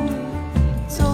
[0.89, 1.05] 再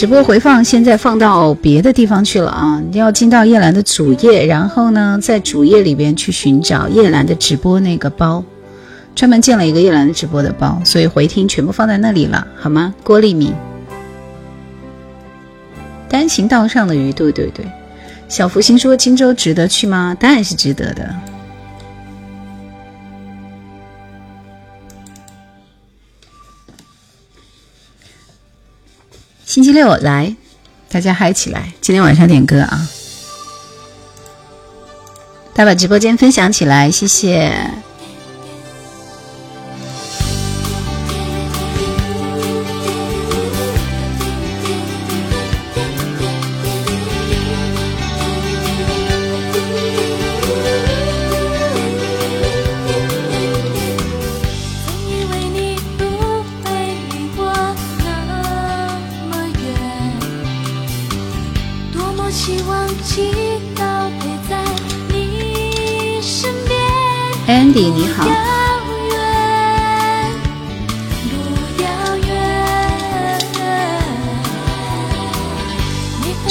[0.00, 2.82] 直播回放现在放到别的地方去了啊！
[2.90, 8.42] 你要进到叶兰的主页，然后呢，在主页里边去寻找叶兰的直播那个包，
[9.14, 12.94] 专门建了一个叶兰的直播的包，所以回听全部放在那里了，好吗？
[13.04, 13.52] 郭立明，
[16.08, 17.66] 单行道上的鱼，对对对，
[18.26, 20.16] 小福星说荆州值得去吗？
[20.18, 21.14] 当然是值得的。
[29.50, 30.36] 星期六来，
[30.90, 31.72] 大家嗨起来！
[31.80, 32.88] 今天晚上点歌啊，
[35.52, 37.68] 大家把直播间分享起来，谢谢。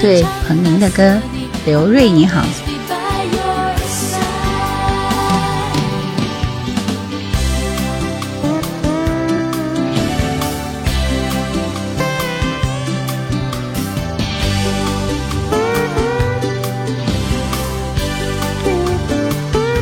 [0.00, 1.20] 对彭宁的歌，
[1.66, 2.44] 刘瑞，你好。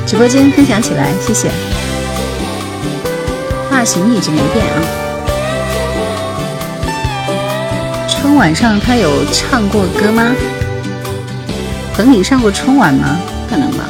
[0.06, 1.50] 直播间分享起来，谢谢。
[3.68, 5.05] 发型一直没变啊。
[8.26, 10.34] 春晚上他有唱过歌吗？
[11.94, 13.16] 陪你上过春晚吗？
[13.48, 13.84] 可能吧。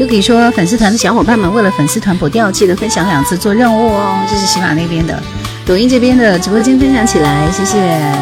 [0.00, 4.20] 又可以说粉丝团的小伙伴们，为了粉丝团不掉，记得分享两次做任务哦。
[4.28, 5.16] 这是喜马那边的，
[5.64, 8.19] 抖音这边的直播间分享起来，谢谢。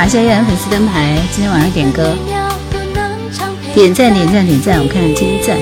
[0.00, 2.16] 感谢燕蓝粉丝灯牌，今天晚上点歌，
[3.74, 5.58] 点赞点赞点赞，我看看今天赞。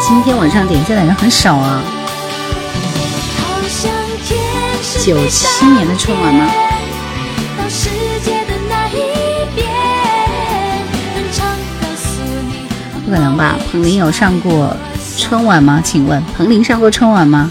[0.00, 1.82] 今天晚上点赞的人很少啊。
[5.04, 6.48] 九七年的春晚吗？
[13.04, 13.56] 不可能吧？
[13.72, 14.72] 彭林有上过
[15.18, 15.80] 春晚吗？
[15.84, 17.50] 请问彭林上过春晚吗？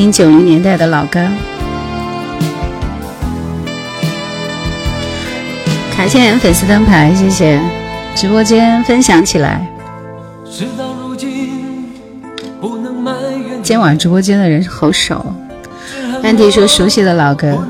[0.00, 1.18] 听九零年代的老歌，
[5.96, 7.60] 感谢粉丝灯牌，谢谢，
[8.14, 9.66] 直播间分享起来。
[10.78, 11.84] 到如今
[12.60, 13.12] 不能埋
[13.48, 13.60] 怨。
[13.60, 15.26] 今晚直播间的人好少，
[16.22, 17.60] 安迪说：“熟悉的老歌。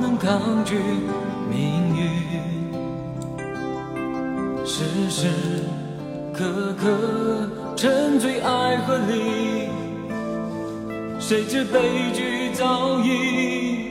[11.28, 11.78] 谁知悲
[12.14, 13.90] 剧早已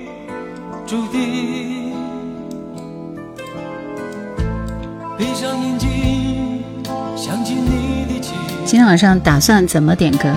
[0.88, 1.94] 注定。
[8.66, 10.34] 今天晚上打算怎么点歌？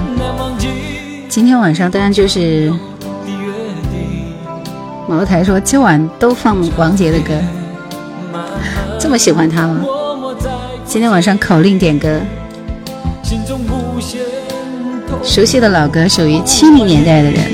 [1.30, 2.70] 今天晚上当然就是
[5.08, 7.32] 茅台说今晚都放王杰的歌，
[8.98, 9.82] 这么喜欢他吗？
[10.84, 12.20] 今天晚上口令点歌。
[15.22, 17.49] 熟悉的老歌，属于七零年代的人。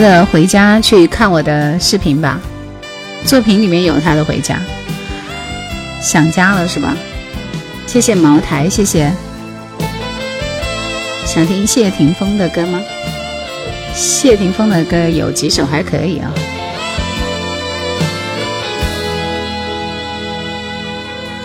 [0.00, 2.40] 的回家去看我的视频吧，
[3.26, 4.58] 作品里面有他的回家，
[6.00, 6.96] 想家了是吧？
[7.86, 9.12] 谢谢茅台，谢谢。
[11.26, 12.80] 想听谢霆锋的歌吗？
[13.94, 16.32] 谢霆锋的歌有几首还可以啊。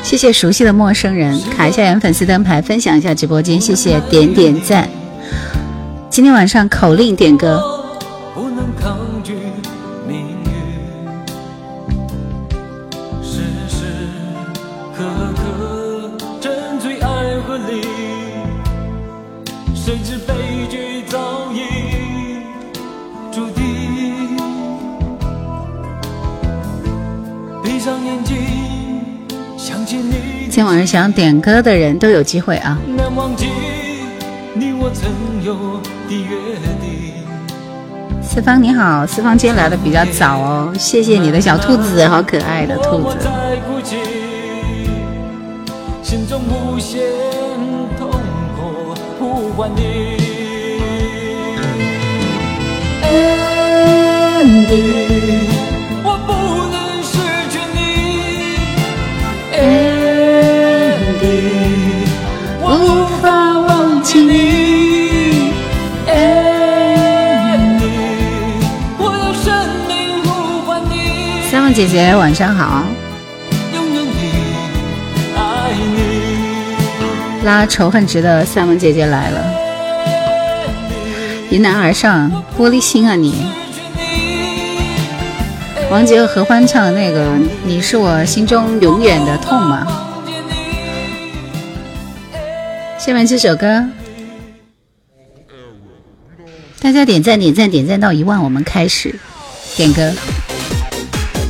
[0.01, 4.87] 谢谢熟悉的陌生人，卡一下元粉丝灯牌，分享一下直播间，谢谢点点赞。
[6.09, 7.78] 今天晚上口令点歌。
[30.91, 32.75] 想点歌的人都有机会啊！
[38.23, 43.07] 四方你好，四方今天来的比较早哦，谢谢你的小兔子，好可爱的兔
[55.05, 55.08] 子。
[71.79, 72.83] 姐姐晚上好，
[77.45, 79.41] 拉仇恨值的三文姐姐来了，
[81.51, 83.33] 迎难而上，玻璃心啊你！
[85.89, 87.25] 王杰和何欢唱的那个
[87.63, 89.87] 《你是我心中永远的痛》吗？
[92.99, 93.85] 下面这首歌，
[96.81, 99.15] 大家点赞点赞点赞到一万，我们开始
[99.77, 100.11] 点歌。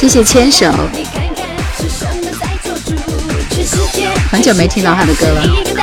[0.00, 0.70] 谢谢牵手，
[4.30, 5.77] 很久没听到他的歌了。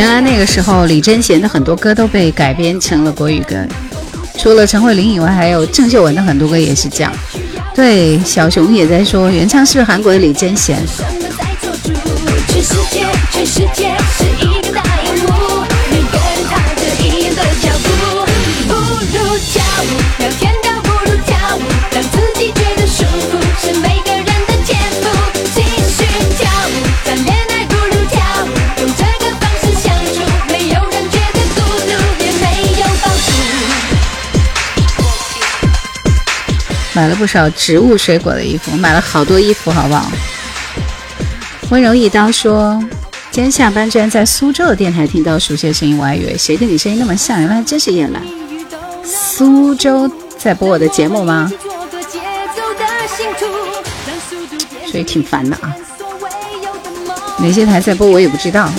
[0.00, 3.56] 原来那个时候，李贞贤的很多歌都被改编成了国语歌，
[4.38, 7.12] 除了陈慧琳以外，还有郑秀文的很多歌也是这样。
[7.74, 10.78] 对，小熊也在说，原唱是韩国的李贞贤。
[37.00, 40.12] 买了不少植物水果的衣服，买了好多衣服，好不好？
[41.70, 42.78] 温柔一刀说，
[43.30, 48.22] 今天下班居然在苏州的电台听到熟悉的声音，我还以为谁跟你声音那么像，原来真是叶兰。
[49.02, 51.50] 苏州在播我的节目吗？
[54.92, 55.74] 所以挺烦的啊。
[57.38, 58.70] 哪些台在播我也不知道。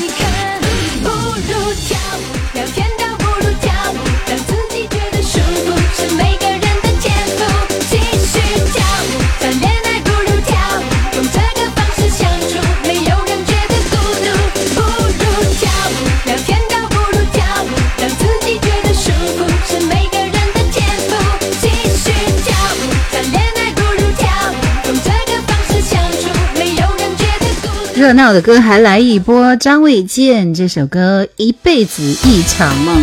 [28.02, 32.98] 热闹的歌还来一波，张卫健这首歌《一辈子一场梦》，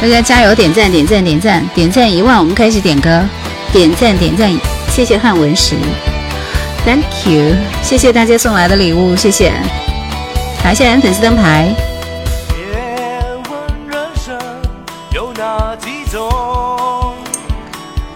[0.00, 3.22] 大家加油点赞点赞点赞点赞一万，我们开始点歌，
[3.74, 4.50] 点赞点赞，
[4.88, 5.76] 谢谢汉文石
[6.86, 9.52] ，Thank you，谢谢大家送来的礼物，谢谢，
[10.62, 11.74] 感谢粉丝灯牌，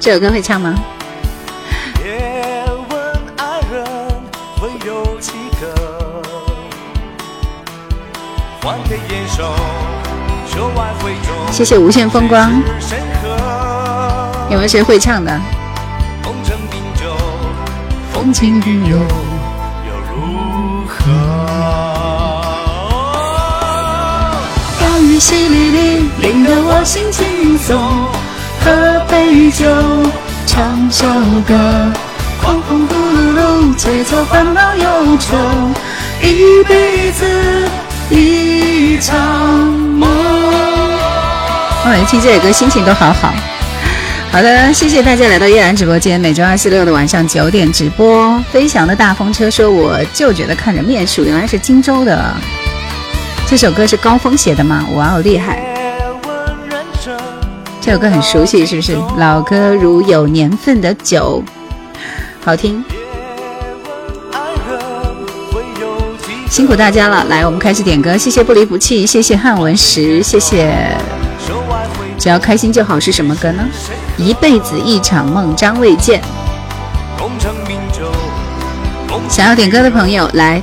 [0.01, 0.75] 这首歌会唱吗？
[11.53, 12.51] 谢谢无限风光，
[14.51, 15.39] 有没有谁会唱的？
[18.13, 18.31] 风
[25.03, 27.79] 雨淅沥沥，淋得我心轻松，
[28.65, 29.65] 喝杯酒，
[30.47, 31.07] 唱首
[31.47, 31.55] 歌，
[32.43, 35.37] 狂风呼噜噜，吹走烦恼忧愁，
[36.23, 37.88] 一辈子。
[38.11, 39.19] 一场
[39.69, 40.09] 梦。
[40.15, 43.33] 我每次听这首歌心情都好好。
[44.31, 46.21] 好的，谢谢大家来到叶兰直播间。
[46.21, 48.39] 每周二四、六的晚上九点直播。
[48.51, 52.35] 飞翔的大风车说我就觉得看着面熟，原来是荆州的。
[53.47, 54.87] 这首歌是高峰写的吗？
[54.95, 55.63] 哇哦，厉害！
[57.81, 59.75] 这首歌很熟悉，是不是老歌？
[59.75, 61.43] 如有年份的酒，
[62.45, 62.83] 好听。
[66.51, 68.17] 辛苦大家了，来，我们开始点歌。
[68.17, 70.73] 谢谢不离不弃，谢谢汉文石，谢谢。
[72.19, 73.63] 只要开心就好，是什么歌呢？
[74.17, 76.23] 一辈子一场梦，张卫健。
[79.29, 80.61] 想要点歌的朋友来，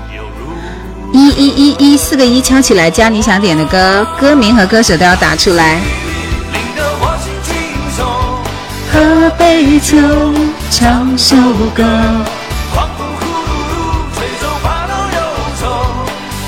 [1.13, 5.80] 一、一、一、一，四个一敲起来，加你想点的歌，歌名和歌手都要打出来。
[8.92, 9.98] 喝杯酒，
[10.72, 11.36] 唱首
[11.75, 11.84] 歌。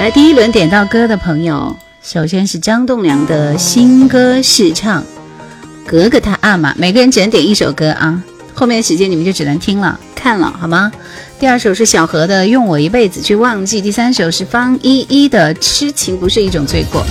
[0.00, 5.02] 来，第一轮点到歌的朋友，首先是张栋梁的新歌试唱
[5.86, 8.22] 《格格他阿玛》，每个人只能点一首歌啊，
[8.54, 10.90] 后面的时间你们就只能听了看了，好吗？
[11.38, 17.04] 第二首是小何的《用我一辈子去忘记》，第三首是方依依的《痴情不是一种罪过》，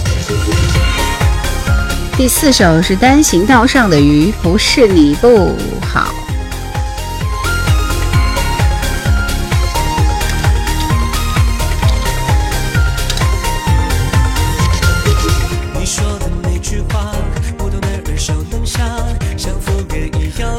[2.17, 5.29] 第四首是单行道上的鱼，不是你不
[5.88, 6.12] 好。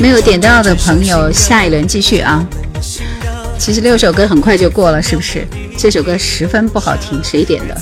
[0.00, 2.42] 没有点到的朋友，下一轮继续啊！
[3.58, 5.46] 其实六首歌很快就过了，是不是？
[5.76, 7.76] 这首歌十分不好听，谁点的？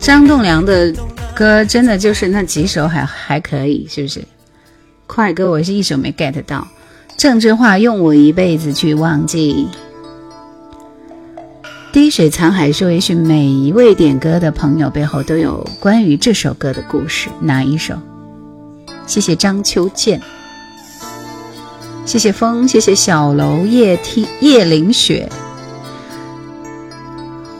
[0.00, 0.92] 张栋梁的
[1.32, 4.20] 歌真的就是那几首还还可以，是不是？
[5.06, 6.66] 快歌我是一首没 get 到。
[7.16, 9.68] 郑智化用我一辈子去忘记。
[11.92, 17.96] 滴水藏海说一句，每一位点歌的朋友背后都有关于这首歌的故事，哪一首？
[19.06, 20.20] 谢谢张秋健。
[22.08, 25.28] 谢谢风，谢谢小楼夜听夜凌雪，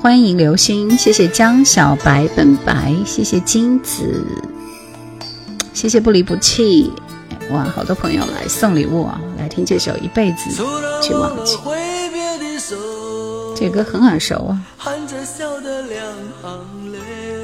[0.00, 4.24] 欢迎流星，谢谢江小白本白，谢谢金子，
[5.74, 6.90] 谢谢不离不弃，
[7.50, 10.62] 哇，好多朋友来送礼物啊，来听这首《一辈子》，
[11.06, 11.58] 去忘记，
[13.54, 14.62] 这歌很耳熟啊。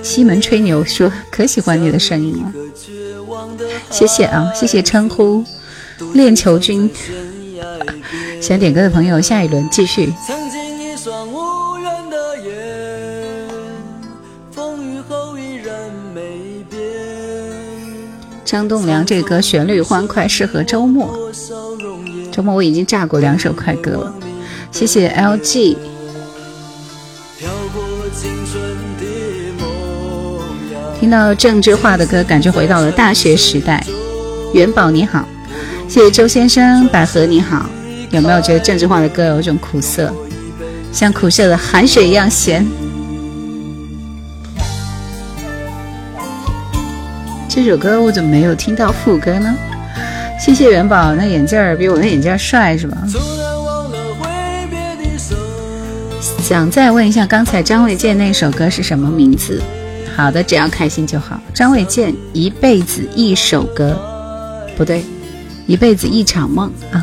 [0.03, 2.53] 西门吹牛说可喜欢你的声音了，
[3.90, 5.45] 谢谢啊，谢谢称呼。
[6.12, 6.88] 恋球菌，
[8.40, 10.12] 想点歌的朋友，下一轮继续。
[18.45, 21.17] 张栋梁这歌旋律欢快，适合周末。
[22.31, 24.14] 周末我已经炸过两首快歌了，
[24.71, 25.77] 谢谢 L G。
[31.01, 33.85] 听到郑智化的歌，感觉回到了大学时代。
[34.53, 35.27] 元宝你好。
[35.87, 37.68] 谢谢周先生，百合你好，
[38.11, 40.12] 有没有觉得郑智化的歌有一种苦涩，
[40.92, 42.66] 像苦涩的海水一样咸？
[47.49, 49.55] 这首歌我怎么没有听到副歌呢？
[50.40, 52.99] 谢谢元宝，那眼镜比我的眼镜帅是吧？
[56.42, 59.62] 想再问一下，刚才张卫健那首歌是什么名字？
[60.16, 61.38] 好的，只要开心就好。
[61.53, 64.01] 张卫健一辈子一首歌，
[64.77, 65.05] 不对。
[65.66, 67.00] 一辈子一场梦啊！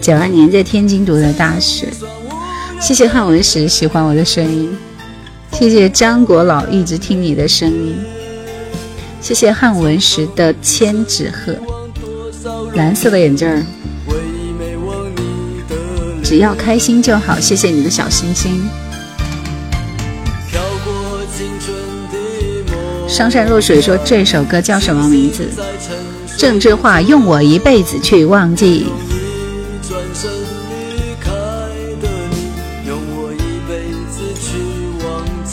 [0.00, 1.88] 九二年在天津读的大学。
[2.80, 4.74] 谢谢汉文石喜欢我的声音，
[5.52, 7.96] 谢谢张国老一直听你的声音，
[9.20, 11.56] 谢谢汉文石的千纸鹤，
[12.74, 13.62] 蓝色的眼镜儿。
[16.24, 18.62] 只要开心就好，谢谢你的小心心。
[23.06, 25.48] 上善若水说这首歌叫什么名字？
[26.38, 28.84] 郑智化，用我一辈子去忘记。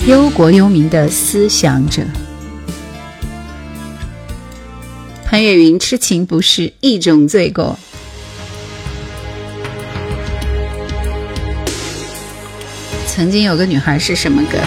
[0.06, 2.04] 忧国忧民的思想者，
[5.26, 7.80] 潘粤云痴情不是一种罪过。
[13.08, 14.58] 曾经有个女孩是什么歌？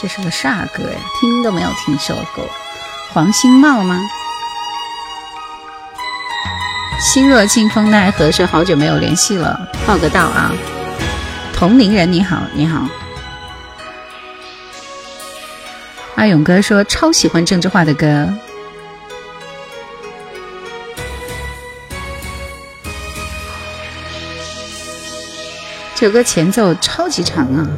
[0.00, 0.98] 这是个啥歌呀？
[1.20, 2.42] 听都没有听说过，
[3.12, 4.00] 黄新茂吗？
[6.98, 10.52] 心若清风奈何是好久没有联系了，报个到啊！
[11.54, 12.88] 同龄人你好，你好。
[16.14, 18.26] 阿勇哥说超喜欢郑智化的歌，
[25.94, 27.68] 这首歌前奏超级长啊。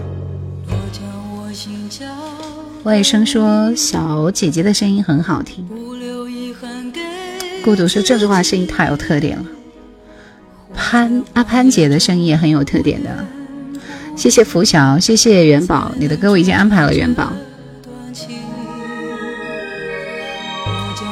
[2.85, 5.65] 外甥说：“小姐姐的声音很好听。”
[7.65, 9.45] 孤独说：“这句话声音太有特点了。”
[10.75, 13.25] 潘阿潘姐的声音也很有特点的。
[14.17, 16.93] 谢谢拂晓，谢谢元宝，你的歌我已经安排了。
[16.93, 17.33] 元宝，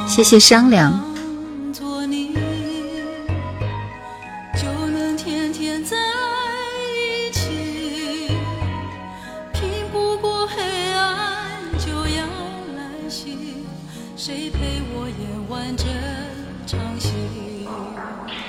[0.08, 1.09] 谢谢商量。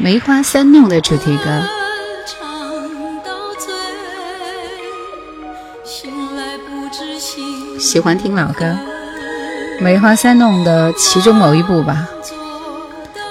[0.04, 1.64] 《梅花三弄》的主题歌，
[7.80, 8.66] 喜欢听老歌，
[9.80, 12.10] 《梅花三弄》的其中某一部吧。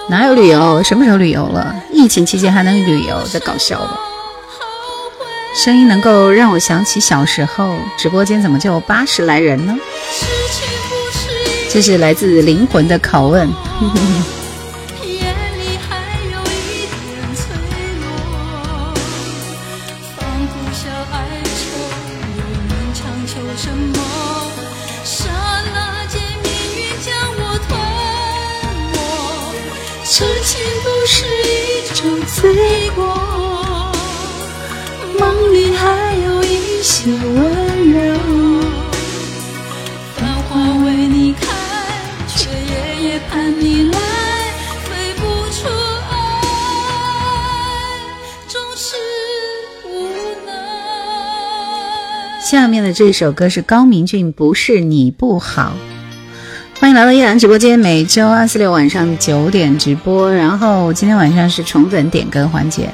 [0.08, 0.80] 哪有旅游？
[0.84, 1.74] 什么时候旅游了？
[1.92, 3.20] 疫情期间还能旅游？
[3.26, 3.98] 在搞笑吧。
[5.56, 7.74] 声音能够让我想起小时候。
[7.98, 9.74] 直播间怎么就八十来人呢？
[11.68, 13.50] 这是来自灵魂的拷问。
[32.54, 33.04] 飞过，
[35.20, 38.14] 梦里还有一些温柔。
[40.16, 41.46] 繁花为你开，
[42.26, 43.98] 却夜夜盼你来，
[44.84, 45.68] 飞不出
[46.10, 48.00] 爱，
[48.48, 48.96] 总是
[49.88, 50.08] 无
[50.44, 52.40] 奈。
[52.44, 55.72] 下面的这首歌是高明俊，不是你不好。
[56.80, 60.32] 欢迎来到依兰直播间，每周二、四、六晚上九点直播。
[60.32, 62.88] 然后今天晚上是宠粉点歌环节，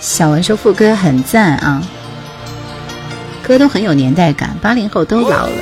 [0.00, 1.82] 小文说副歌很赞啊，
[3.42, 5.52] 歌都很有年代感，八零后都老了。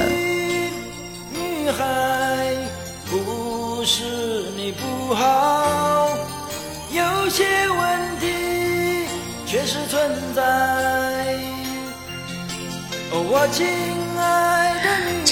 [13.26, 13.48] 我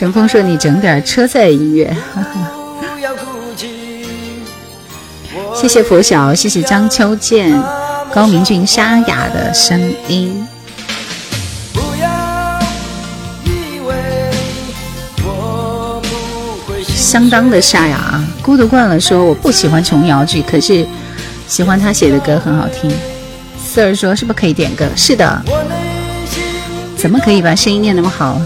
[0.03, 1.97] 陈峰说：“你整点车载音乐。”
[5.55, 7.57] 谢谢佛晓，谢谢张秋剑、
[8.13, 10.45] 高明俊沙哑的声音，
[16.85, 18.25] 相当的沙哑啊！
[18.43, 20.85] 孤独惯了，说我不喜欢琼瑶剧，可是
[21.47, 22.91] 喜欢他写的歌很好听。
[23.65, 25.41] 四儿说：“是不是可以点歌？”是的，
[26.97, 28.37] 怎么可以把声音练那么好？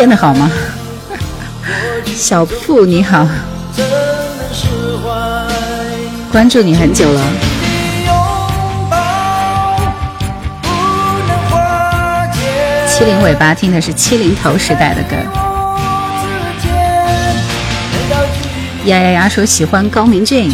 [0.00, 0.50] 变的好吗，
[2.06, 3.28] 小付你好，
[6.32, 7.20] 关注你很久了。
[12.88, 15.16] 七零尾巴听的是七零头时代的歌。
[18.86, 19.28] 丫丫呀！
[19.28, 20.50] 说喜欢高明俊，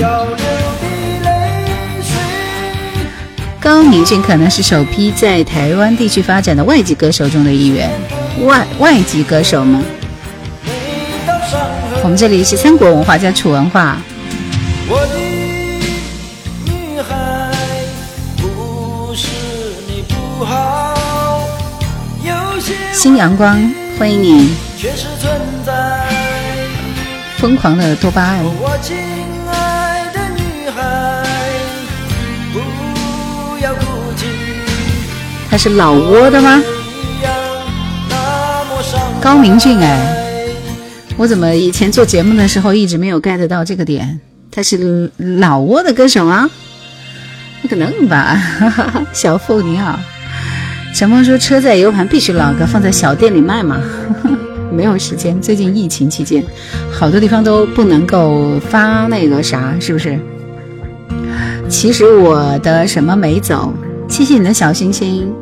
[3.61, 7.89] 高明俊可能是首批在台湾地区发展的外籍歌手中的一员。
[8.45, 9.83] 外外籍歌手吗？
[12.03, 13.97] 我们这里是三国文化加楚文化。
[22.93, 23.59] 新阳光，
[23.99, 24.55] 欢迎你！
[27.39, 28.45] 疯狂的多巴胺。
[35.51, 36.63] 他是老挝的吗？
[39.21, 40.53] 高明俊，哎，
[41.17, 44.19] 我怎么以前做节目的时候一直没有 get 到这个点？
[44.51, 46.49] 他是老挝的歌手吗？
[47.63, 48.39] 不可能吧！
[49.13, 49.99] 小付你好，
[50.95, 53.79] 陈峰说车载 U 盘必须老哥放在小店里卖嘛？
[54.71, 56.45] 没有时间，最近疫情期间，
[56.93, 60.17] 好多地方都不能够发那个啥，是不是？
[61.69, 63.73] 其实我的什么没走，
[64.09, 65.33] 谢谢你的小心心，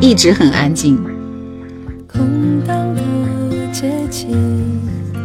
[0.00, 1.00] 一直很安静。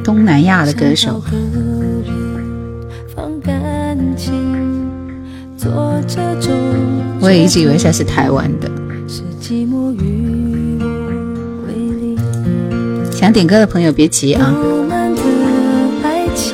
[0.04, 1.22] 东南亚的歌手，
[7.22, 8.70] 我也一直以为他是台湾的。
[13.12, 14.54] 想点歌的朋友别急啊，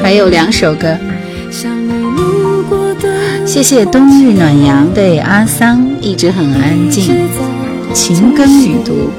[0.01, 0.95] 还有两首歌。
[3.47, 7.11] 谢谢冬日暖阳，对阿桑一直很安静，
[7.91, 9.09] 情根欲毒。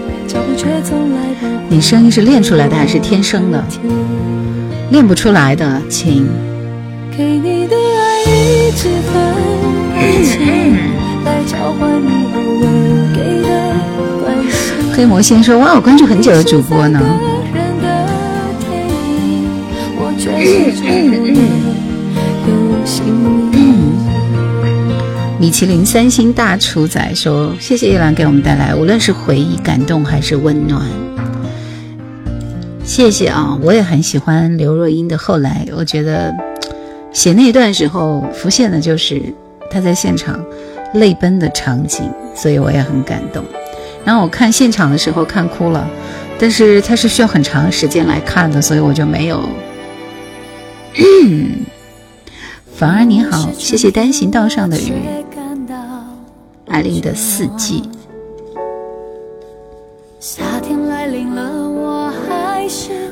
[1.73, 3.65] 你声音是练出来的还是天生的？
[4.91, 6.27] 练不出来的，请。
[14.93, 17.01] 黑魔仙说：“哇，我关注很久的主播呢。”
[25.39, 30.85] 米其林三星大厨仔说：“谢谢叶兰给我们带来，无论是回忆、感动还是温暖。”
[32.93, 36.35] 谢谢啊，我也很喜欢刘若英的《后来》，我觉得
[37.15, 39.23] 写那段时候浮现的就是
[39.71, 40.45] 她在现场
[40.95, 43.45] 泪奔的场景，所以我也很感动。
[44.05, 45.89] 然后我看现场的时候看哭了，
[46.37, 49.41] 但是她是需要很长时间来看的，所以我就没有。
[52.75, 54.93] 凡儿你好，谢谢单行道上的雨，
[56.67, 57.89] 艾琳的四季。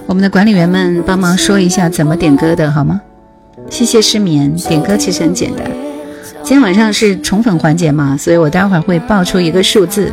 [0.09, 2.99] 我们的管理员们帮忙说一下怎么点歌的好吗？
[3.69, 5.71] 谢谢失眠点歌其实很简单，
[6.43, 10.11] 今天晚上是宠粉环节嘛，所以我待会儿会报出一个数字，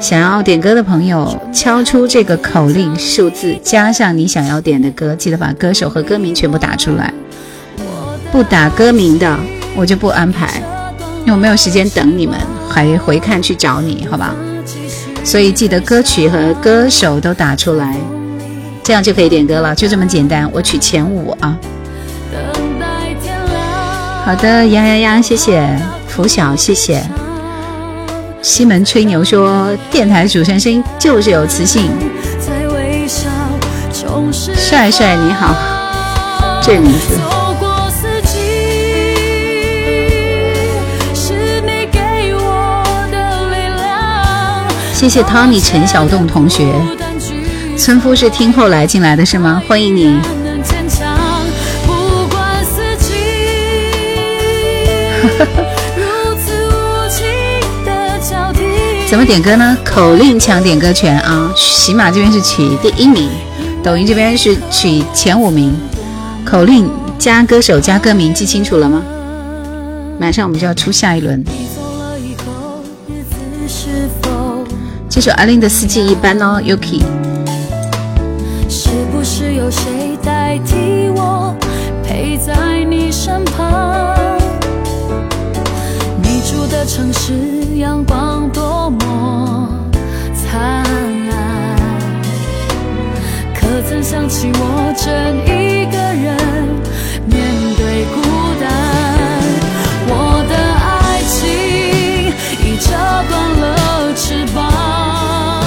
[0.00, 7.14] 想要点歌的朋友敲出这个口令数字，加上你想要点的歌，记得把歌手和歌名全部打出来，
[8.32, 9.38] 不打歌名的
[9.76, 10.60] 我就不安排，
[11.20, 12.36] 因为我没有时间等你们，
[12.68, 14.34] 还回看去找你好吧，
[15.22, 17.96] 所以记得歌曲和歌手都打出来。
[18.88, 20.50] 这样就可以点歌了，就这么简单。
[20.50, 21.54] 我取前五啊。
[24.24, 25.78] 好的，杨洋洋，谢谢。
[26.06, 27.02] 拂晓，谢谢。
[28.40, 31.82] 西门吹牛说，电台主持人声音就是有磁性。
[34.56, 35.54] 帅帅你好，
[36.62, 37.18] 这个名字。
[44.94, 46.64] 谢谢 Tony 陈小栋同学。
[47.78, 49.62] 村夫是听后来进来的是吗？
[49.68, 50.18] 欢迎你。
[59.08, 59.78] 怎么点歌呢？
[59.84, 61.50] 口令抢点歌权啊！
[61.56, 63.30] 喜马这边是取第一名，
[63.80, 65.72] 抖音这边是取前五名。
[66.44, 69.00] 口令加歌手加歌名，记清楚了吗？
[70.18, 71.44] 马上我们就要出下一轮。
[75.08, 77.37] 这首阿 n 的四季一般哦，Yuki。
[79.40, 81.54] 是有谁代替我
[82.02, 84.36] 陪在你身旁？
[86.20, 89.68] 你住的城市阳光多么
[90.34, 90.82] 灿
[91.28, 91.76] 烂，
[93.54, 96.36] 可曾想起我正一个人
[97.24, 98.20] 面对孤
[98.58, 99.40] 单？
[100.08, 102.90] 我的爱情已折
[103.28, 105.64] 断了翅膀，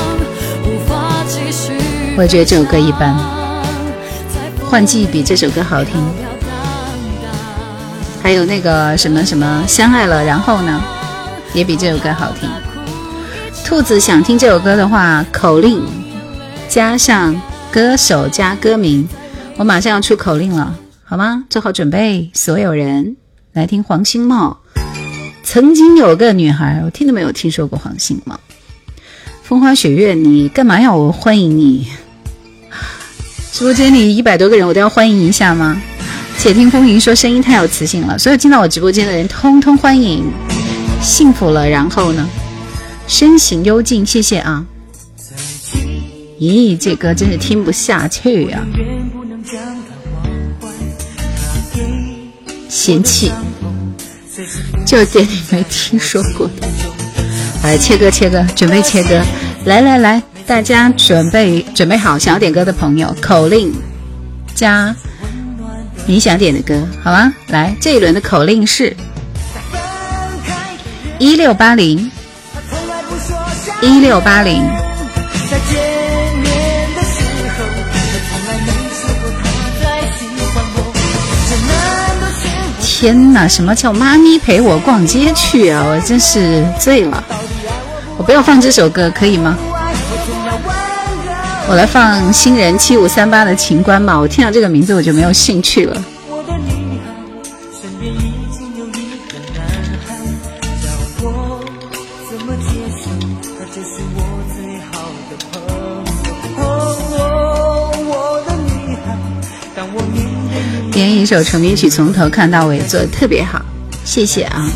[0.65, 1.71] 无法继续。
[2.17, 3.40] 我觉得这首歌一般。
[4.71, 5.95] 换季比这首歌好听，
[8.23, 10.81] 还有那个什么什么相爱了，然后呢，
[11.53, 12.49] 也比这首歌好听。
[13.65, 15.84] 兔子想听这首歌的话，口令
[16.69, 17.36] 加上
[17.69, 19.05] 歌手加歌名，
[19.57, 21.43] 我马上要出口令了，好吗？
[21.49, 23.17] 做好准备，所有人
[23.51, 24.55] 来听黄心茂。
[25.43, 28.39] 曾经有个女孩，我听都没有听说过黄心茂？
[29.43, 31.86] 风花雪月，你干嘛要欢迎你？
[33.52, 35.80] 直播间里一百多个人，我都要欢迎一下吗？
[36.38, 40.24] 且听风云说，声音太有磁性了，所有进到我直播间的人通通欢迎。
[41.02, 42.28] 幸福了，然后呢？
[43.08, 44.64] 身形幽静，谢谢啊。
[46.40, 48.66] 咦，这歌真是听不下去啊！
[52.70, 53.32] 嫌弃，
[54.86, 56.68] 就点你没听说过的。
[57.64, 59.22] 来，切歌切歌，准备切歌，
[59.66, 60.24] 来来来。
[60.52, 63.74] 大家准备准备好，想要点歌的朋友，口令
[64.54, 64.94] 加
[66.06, 67.32] 你想点的歌，好吗？
[67.48, 68.94] 来，这一轮的口令是：
[71.20, 72.12] 一六八零，
[73.82, 74.62] 一六八零。
[82.82, 85.82] 天哪，什么叫妈咪陪我逛街去啊？
[85.88, 87.24] 我真是醉了！
[88.18, 89.58] 我不要放这首歌，可以吗？
[91.71, 96.03] 我来放新人七五三八的情关吧，我听到这个名字我就没有兴趣了。
[110.91, 113.63] 点一首成名曲，从头看到尾，做的特别好，
[114.03, 114.67] 谢谢啊！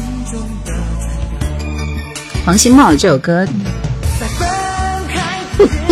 [2.45, 3.45] 黄新茂这首歌。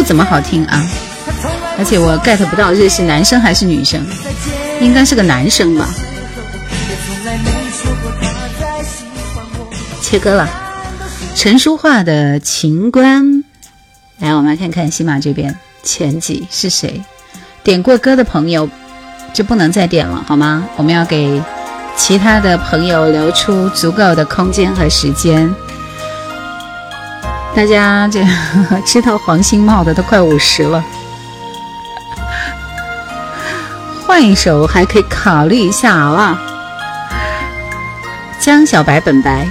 [0.04, 0.86] 怎么好听啊？
[1.78, 4.02] 而且我 get 不到这是男生还是女生，
[4.82, 5.88] 应该是个男生吧？
[10.02, 10.48] 切歌了，
[11.36, 13.24] 陈淑桦的《情关》。
[14.20, 17.02] 来，我们来看看西马这边前几是谁
[17.64, 18.70] 点过歌的朋友
[19.34, 20.68] 就不能再点了，好吗？
[20.76, 21.42] 我们要给
[21.98, 25.52] 其他的朋友留出足够的空间和时间。
[27.56, 28.26] 大家这
[28.86, 30.84] 知道 黄心茂的都快五十了，
[34.08, 36.40] 换一首还可以考虑一下啊。
[38.40, 39.48] 江小白本白，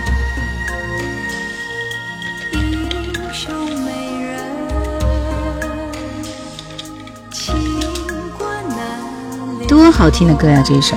[9.68, 10.62] 多好听的歌呀！
[10.66, 10.96] 这首。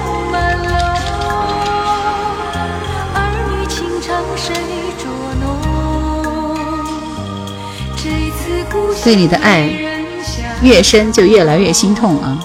[9.03, 9.67] 对你的爱
[10.61, 12.37] 越深，就越来越心痛啊！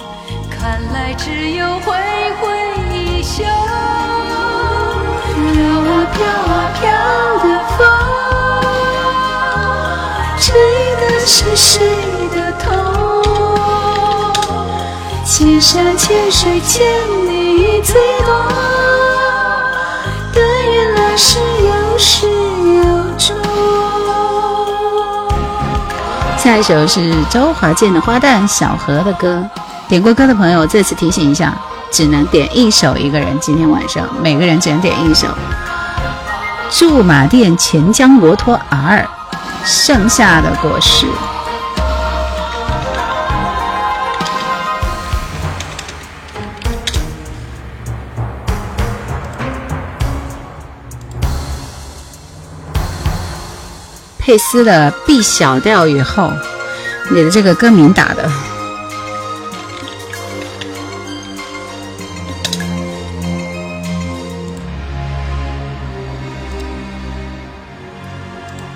[0.49, 1.93] 看来只有挥
[2.39, 2.49] 挥
[2.91, 3.53] 衣袖，飘
[5.43, 5.51] 啊
[6.13, 6.89] 飘啊飘
[7.43, 7.87] 的风，
[10.39, 10.45] 吹
[10.99, 11.79] 的是谁
[12.33, 12.65] 的痛？
[15.23, 16.75] 千山千水千
[17.29, 17.93] 里最
[18.25, 18.33] 多。
[26.49, 29.45] 下一首是周华健的《花旦》，小何的歌。
[29.89, 31.53] 点过歌的朋友再次提醒一下，
[31.91, 33.37] 只能点一首一个人。
[33.41, 35.27] 今天晚上每个人只能点一首。
[36.71, 39.05] 驻马店钱江摩托 R，
[39.65, 41.05] 剩下的果实。
[54.27, 56.33] 佩斯的 B 小调以后，
[57.09, 58.29] 你的这个歌名打的，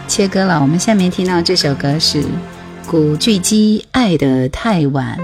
[0.08, 0.62] 切歌了。
[0.62, 2.24] 我们下面听到这首歌是
[2.88, 5.18] 古巨基《爱的太晚》。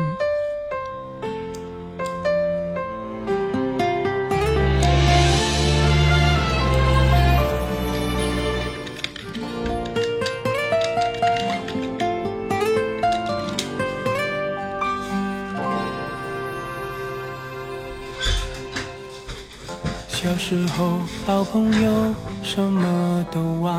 [21.57, 23.73] 朋友什么都玩，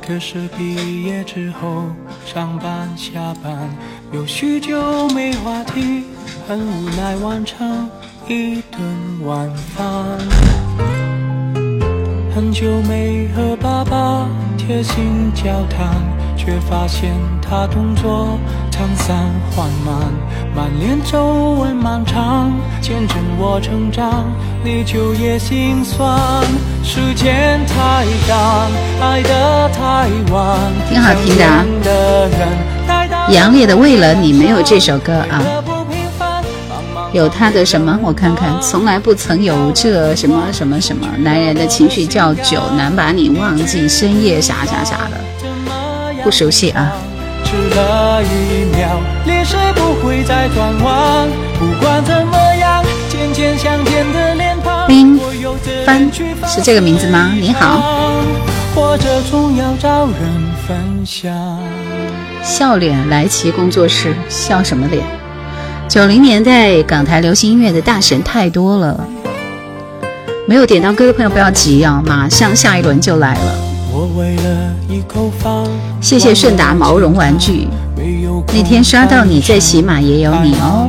[0.00, 1.84] 可是毕业之后
[2.24, 3.68] 上班下班，
[4.12, 6.04] 有许久没话题，
[6.48, 7.86] 很无奈完成
[8.28, 8.82] 一顿
[9.26, 9.84] 晚饭。
[12.34, 16.00] 很久没和爸爸贴心交谈，
[16.34, 17.12] 却发现
[17.42, 18.38] 他动作。
[18.78, 18.78] 挺好
[31.14, 31.18] 听
[31.82, 33.12] 的啊。
[33.30, 35.42] 杨烈的为了你没有这首歌啊，
[37.12, 37.98] 有他的什么？
[38.02, 41.04] 我看看，从来不曾有这什么什么什么。
[41.18, 45.18] 男人的情绪叫酒，难把你忘记，深夜啥啥啥的，
[46.22, 46.92] 不熟悉啊。
[47.70, 48.88] 了一秒，
[49.26, 51.28] 列车不会再转弯。
[51.58, 54.86] 不管怎么样，渐渐相见的脸庞。
[54.88, 55.18] 冰
[55.84, 56.10] 帆
[56.46, 57.32] 是这个名字吗？
[57.38, 58.20] 你好。
[59.30, 60.14] 总要找人
[60.66, 61.30] 分享。
[62.42, 65.02] 笑脸来齐工作室，笑什么脸？
[65.88, 69.04] 九零年代港台流行音乐的大神太多了，
[70.46, 73.67] 没有点到歌的朋友不要急啊，马上下一轮就来了。
[73.98, 75.66] 我为了一口饭，
[76.00, 77.66] 谢谢顺达毛绒玩具，
[78.46, 80.88] 那天刷到你在喜马也有你哦。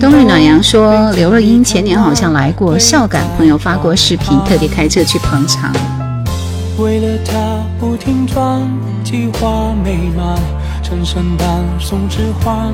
[0.00, 5.70] 冬日暖阳说刘若英前年好像来过孝感，朋友发过视频，特地开车去捧场。
[6.78, 8.62] 为了他不停转，
[9.04, 10.57] 计划美满。
[10.88, 11.46] 深深版
[11.78, 12.66] 送枝花，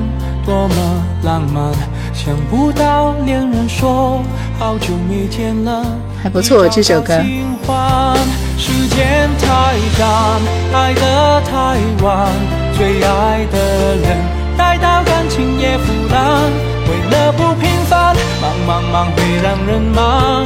[0.45, 1.73] 多么浪漫。
[2.13, 4.21] 想不到恋人说
[4.57, 5.85] 好久没见了。
[6.23, 8.15] 还不错，这首歌循环
[8.57, 10.41] 时间太赶，
[10.73, 12.29] 爱得太晚。
[12.77, 14.17] 最爱的人
[14.57, 16.41] 待到感情也腐烂，
[16.87, 20.45] 为了不平凡，忙忙忙，会让人忙，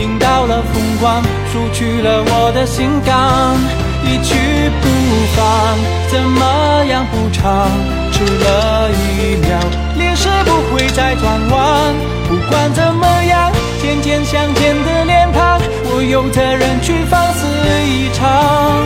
[0.00, 3.83] 赢到了风光，输去了我的心肝。
[4.04, 4.88] 一去不
[5.34, 5.78] 返，
[6.10, 7.68] 怎么样补偿？
[8.12, 9.58] 除了一秒，
[9.98, 11.94] 历史不会再转弯。
[12.28, 13.50] 不管怎么样，
[13.80, 15.58] 渐渐相见的脸庞，
[15.90, 17.46] 我有责任去放肆
[17.84, 18.84] 一场。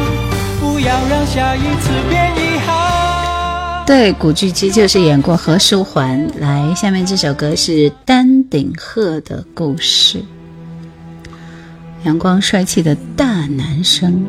[0.61, 3.85] 不要让下一次变遗憾。
[3.87, 6.29] 对，古巨基就是演过何书桓。
[6.41, 7.73] 来，下面这首歌是
[8.05, 10.19] 《丹顶鹤的故事》，
[12.05, 14.25] 阳光帅气的大男生。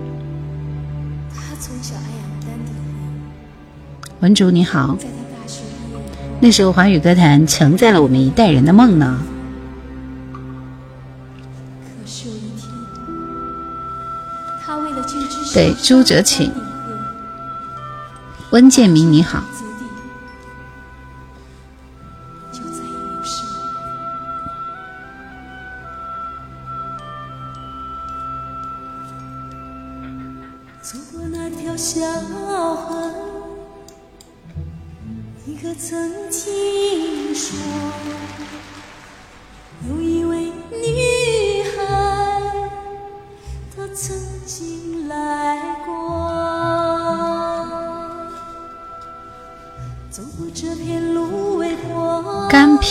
[4.22, 4.98] 文竹你好，
[6.42, 9.18] 那时候华语歌坛承载了我们一代人的梦呢。
[12.04, 12.68] 可是有一天，
[14.66, 15.02] 他为了
[15.54, 16.52] 对朱哲琴，
[18.52, 19.42] 温建明你好。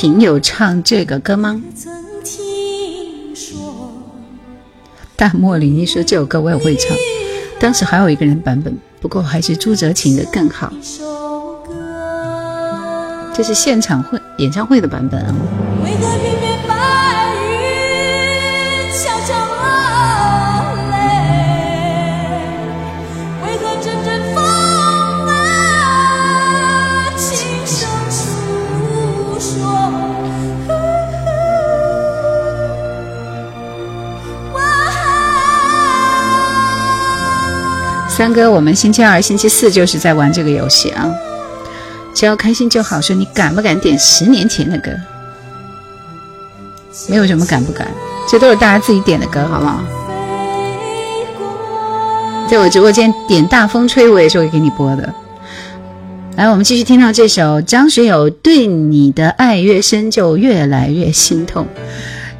[0.00, 1.60] 平有唱这个歌吗？
[5.16, 6.96] 淡漠里你说这首歌我也会唱，
[7.58, 10.72] 当时还有一个人版本，不过还是朱哲琴的更好。
[13.34, 15.77] 这是现场会演唱会的版本。
[38.18, 41.08] 三哥，我们星期二、星期四就是在玩这个游戏啊，
[42.12, 43.00] 只要开心就好。
[43.00, 44.90] 说你敢不敢点十年前的歌？
[47.08, 47.86] 没有什么敢不敢，
[48.28, 49.84] 这都是大家自己点的歌，好不好？
[52.50, 55.14] 在我直播间点《大风吹》，我也是会给你播的。
[56.34, 61.64] 来，我们继续听到这首张学友《对你的爱越深就越来越心痛》。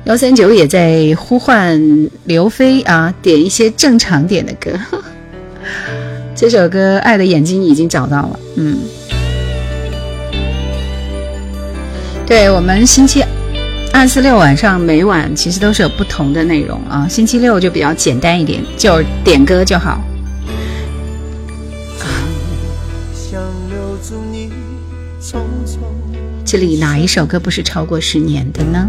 [0.07, 4.72] 幺三九也在呼唤刘飞啊，点一些正常点的歌。
[6.35, 8.79] 这首歌《爱的眼睛》已经找到了，嗯，
[12.27, 13.25] 对我们星期
[13.93, 17.09] 二、四、六晚上每晚其实都是有不同的内容啊。
[17.09, 20.01] 星期六就比较简单一点，就点歌就好。
[26.47, 28.89] 这里哪一首歌不是超过十年的呢？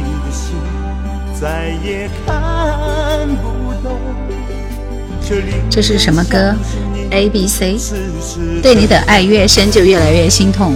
[1.41, 3.97] 再也看不懂。
[5.71, 6.53] 这是什么歌
[7.09, 7.75] ？A B C，
[8.61, 10.75] 对你的爱越深就越来越心痛。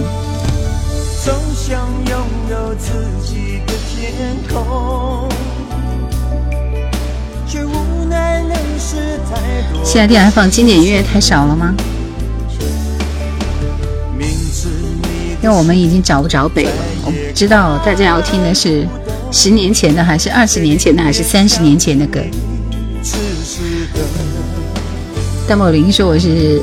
[9.84, 11.72] 现在电台放经典音乐太少了吗？
[15.40, 16.72] 因为我们已经找不着北了，
[17.04, 18.84] 我不知道大家要听的是。
[19.32, 22.20] 十年前的还是二十年前的还是三十年前的歌？
[25.48, 26.60] 戴某林说我是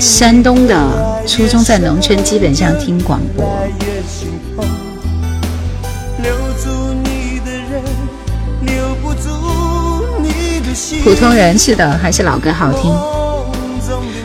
[0.00, 3.44] 山东的，初中在农村，基本上听广播。
[11.04, 12.92] 普通人是的，还是老歌好听。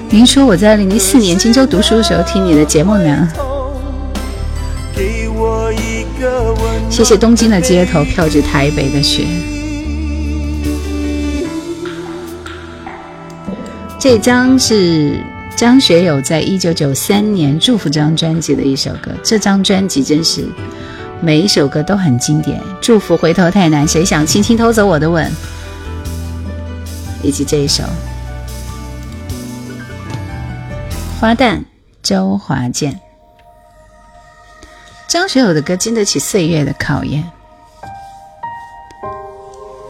[0.09, 3.27] 您说我在2014年荆州读书的时候听你的节目呢？
[6.97, 9.27] 谢谢东京的街头飘着台北的雪。
[13.99, 15.23] 这张是
[15.55, 19.11] 张学友在一九九三年祝福这张专辑的一首歌。
[19.23, 20.43] 这张专辑真是
[21.21, 22.59] 每一首歌都很经典。
[22.81, 25.31] 祝福回头太难，谁想轻轻偷走我的吻？
[27.21, 27.83] 以及这一首
[31.21, 31.57] 《花旦》，
[32.01, 32.99] 周华健。
[35.07, 37.23] 张学友的歌经得起岁月的考验。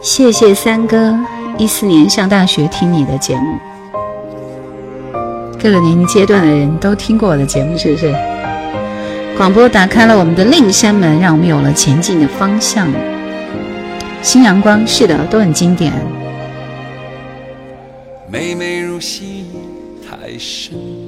[0.00, 1.16] 谢谢三哥，
[1.58, 3.58] 一四年上大学听你的节目，
[5.60, 8.14] 各个年龄阶段的人都听过我的节目，是不是？
[9.36, 12.88] 广播打开了我们的另一扇门，让我们有了前进的方向。
[14.22, 15.92] 新阳光，是的，都很经典。
[20.08, 21.07] 太深。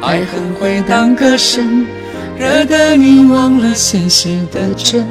[0.00, 1.84] 爱恨回荡歌声，
[2.38, 5.04] 惹得你忘了现实的真。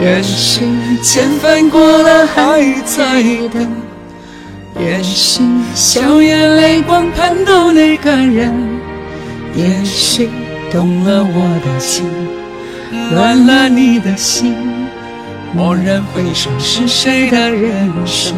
[0.00, 0.60] 也是
[1.02, 3.70] 千帆过了还在等，
[4.80, 5.38] 也是
[5.74, 8.52] 笑眼泪光盼到那个人，
[9.54, 10.26] 也是
[10.72, 12.06] 动了我的心，
[13.12, 14.54] 乱了你的心。
[15.54, 18.34] 蓦然回首，是谁的人生？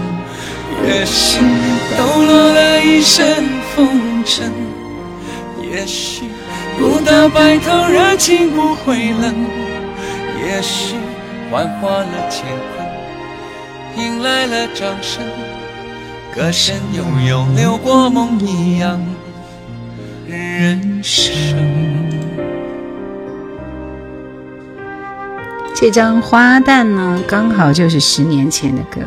[0.85, 1.39] 也是
[1.97, 3.25] 抖落了一身
[3.77, 3.91] 风
[4.25, 4.62] 尘。
[5.73, 6.25] 也许
[6.79, 9.35] 不到白头，热情不会冷。
[10.45, 10.97] 也许
[11.51, 12.87] 幻化了乾坤，
[14.07, 15.25] 迎来了掌声，
[16.35, 19.01] 歌声悠悠流过梦一样
[20.29, 21.57] 人生。
[25.75, 29.01] 这张《花旦》呢，刚好就是十年前的歌，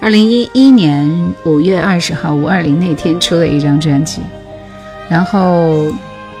[0.00, 4.20] 二零一一年五月二十号，五二零那天出了一张专辑。
[5.08, 5.92] 然后，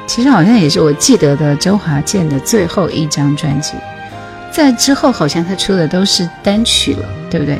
[0.06, 3.74] 其实好像也是我记得的周华健的最后一张专辑，
[4.52, 7.58] 在之后好像他出的都是单曲了，对不对？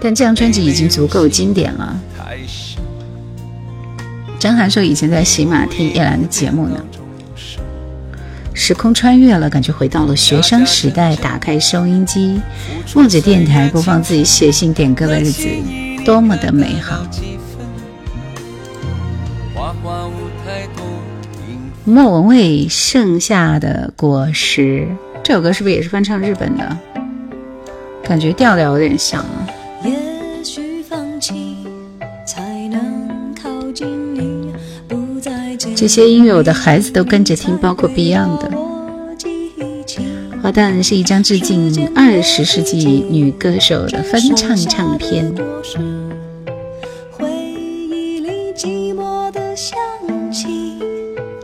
[0.00, 1.96] 但这张专辑已经足够经典了。
[4.38, 6.74] 张涵说以前在喜马听叶兰的节目呢，
[8.52, 12.38] 时空穿越了，感觉回到了学生时代，打开收音机，
[12.96, 15.46] 望着电台播放自己写信点歌的日子，
[16.04, 17.02] 多么的美好。
[21.84, 24.86] 莫文蔚《盛夏的果实》
[25.24, 26.78] 这首歌是不是也是翻唱日本的？
[28.04, 29.20] 感觉调调有点像。
[29.20, 29.46] 啊。
[35.74, 38.50] 这些音乐我的孩子都跟着听，包括 Beyond 的
[40.40, 42.76] 《花旦》是一张致敬二十世纪
[43.10, 45.34] 女歌手的翻唱唱片。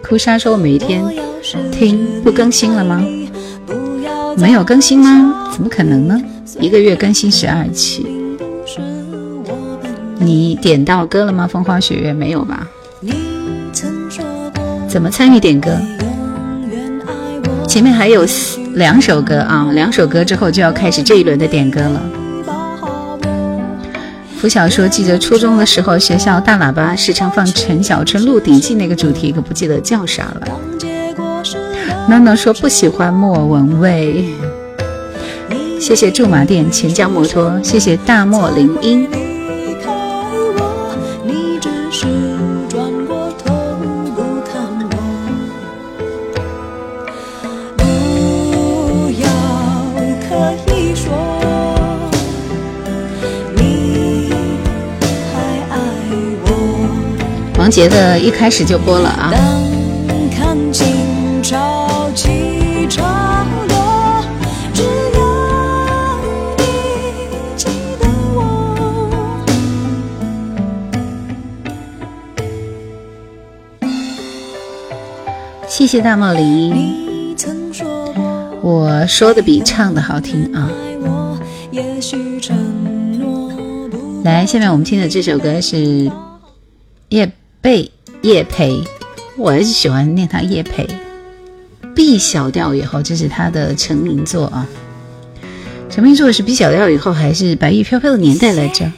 [0.09, 1.05] 哭沙说：“我每天
[1.71, 3.05] 听不更新了吗？
[4.39, 5.51] 没有更新吗？
[5.53, 6.19] 怎么可能呢？
[6.59, 8.07] 一个月更新十二期。
[10.19, 11.47] 你点到歌了吗？
[11.47, 12.67] 风花雪月没有吧？
[14.89, 15.77] 怎么参与点歌？
[17.69, 18.25] 前面还有
[18.77, 22.03] 两首歌啊，两首歌之后就要开始这一轮的点歌了。”
[24.39, 30.61] 拂晓说，记得初中的时候，学校大喇叭时常放陈小春《鹿鼎记》那个主题，可不记得叫啥了。
[32.09, 34.25] 娜娜说不喜欢莫文蔚。
[35.81, 39.18] 谢谢驻马店钱江摩托，谢谢大漠林荫。
[57.71, 59.31] 杰的一开始就播了啊！
[75.69, 76.97] 谢谢大茂林，
[78.63, 80.71] 我说的比唱的好听啊！
[84.25, 86.11] 来，下面我们听的这首歌是。
[88.23, 88.83] 叶培，
[89.37, 90.87] 我还是喜欢念他叶培。
[91.95, 94.67] B 小调以后这是他的成名作啊，
[95.89, 98.91] 成名作是 B 小调以后还是《白玉飘飘的年代》来着？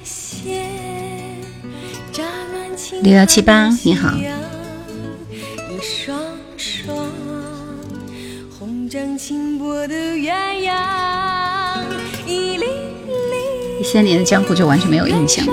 [3.02, 4.14] 六幺七八，你好。
[4.16, 6.18] 一双
[6.56, 6.96] 双
[8.58, 10.32] 红掌轻波的鸳
[10.66, 11.78] 鸯，
[12.26, 12.54] 一
[13.80, 15.52] 一三年的江湖就完全没有印象了。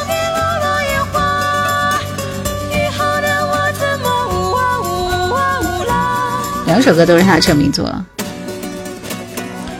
[6.71, 7.85] 两首歌都是他的成名作，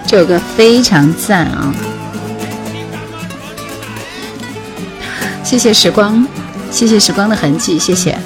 [0.06, 1.74] 这首歌非常赞啊！
[5.42, 6.28] 谢谢时光，
[6.70, 8.18] 谢谢时光的痕迹，谢谢。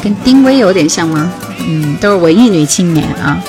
[0.00, 1.32] 跟丁薇有点像吗？
[1.66, 3.42] 嗯，都是文艺女青年啊。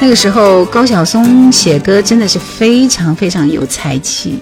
[0.00, 4.38] 那个时候高晓松写歌真的是非常非常有才气，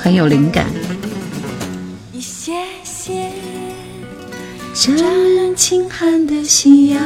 [0.00, 0.66] 很有灵感。
[2.12, 2.52] 一些
[2.84, 3.28] 些
[4.76, 5.37] 真。
[5.58, 7.02] 清寒的夕阳，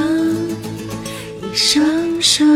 [1.42, 1.82] 一双
[2.20, 2.46] 双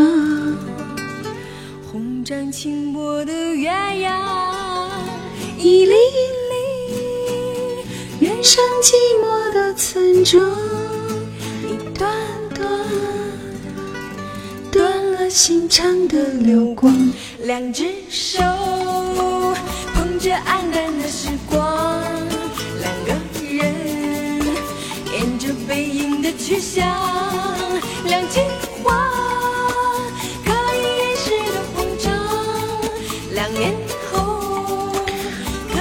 [1.90, 3.72] 红掌轻薄的鸳
[4.06, 4.14] 鸯，
[5.58, 6.94] 一离离；
[8.20, 8.92] 远山寂
[9.24, 10.44] 寞的村庄，
[11.64, 12.06] 一段
[12.54, 12.64] 段；
[14.70, 16.94] 断了心肠的流光，
[17.42, 18.38] 两只手
[19.94, 21.55] 捧着黯淡的时光。
[26.46, 26.46] 两可以
[31.02, 31.34] 的
[31.98, 32.06] 张。
[33.54, 33.62] 年。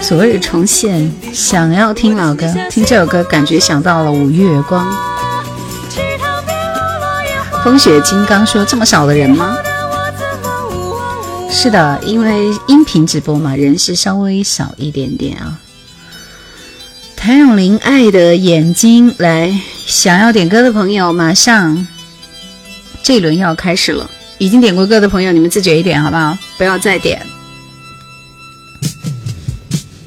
[0.01, 4.87] 昨日重现，想要听老歌，听这首歌感觉想到了《五月光》。
[7.63, 9.55] 风雪金刚说：“这么少的人吗？”
[11.51, 15.59] 是的，因为音频直播嘛，人是稍微少一点点啊。
[17.25, 19.51] 谭咏麟《爱的眼睛》，来，
[19.87, 21.87] 想要点歌的朋友，马上，
[23.01, 24.07] 这一轮要开始了。
[24.37, 26.37] 已经点过歌的朋友，你们自觉一点，好不好？
[26.55, 27.19] 不要再点。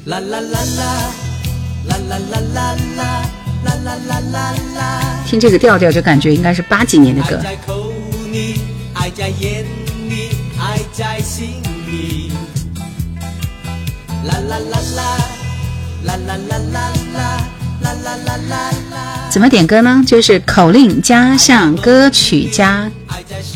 [0.05, 2.63] 啦啦啦啦啦啦啦啦
[3.65, 3.97] 啦啦
[4.31, 5.01] 啦啦。
[5.27, 7.35] 听这个调调，就感觉应该是八几年的歌。
[7.35, 7.43] 啦
[14.23, 14.55] 啦啦啦
[16.05, 16.98] 啦啦啦啦。
[19.29, 20.03] 怎么点歌呢？
[20.05, 22.89] 就是口令加上歌曲加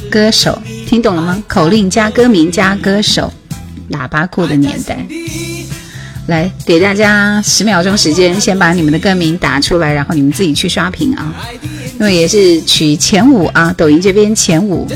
[0.09, 1.43] 歌手，听懂了吗？
[1.47, 3.31] 口令加歌名加歌手，
[3.91, 4.97] 喇叭裤的年代。
[6.27, 11.33] 来给大家十秒钟时间，先把你们的歌名打出来，然后你们自己去刷屏啊。
[11.99, 14.87] 因为也是取前五啊，抖音这边前五。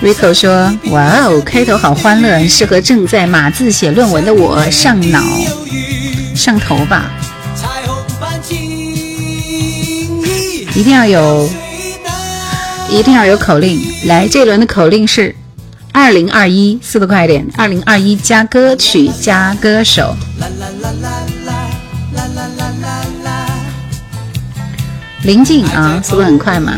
[0.00, 5.20] Rico 说：“哇哦，开头好欢乐，适合正在码字写论文的我上脑
[6.36, 7.10] 上头吧。
[10.76, 11.50] 一定要有，
[12.88, 13.80] 一定要有口令。
[14.04, 15.34] 来，这一轮的口令是
[15.92, 20.14] 二零二一，速度快一点，二零二一加歌曲加歌手。
[25.24, 26.76] 临近啊，速度很快嘛。”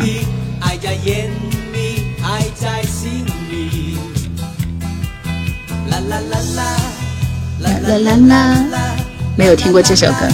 [9.35, 10.27] 没有听过这首歌，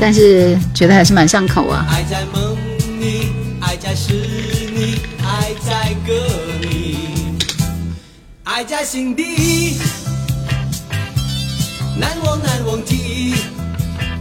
[0.00, 1.86] 但是觉得还是蛮上口啊。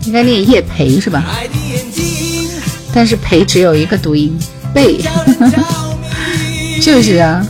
[0.06, 1.24] 应该念叶培是吧？
[2.94, 4.38] 但是培只有一个读音，
[4.76, 4.98] 贝，
[6.82, 7.48] 就是啊？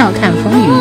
[0.00, 0.79] 笑看风云。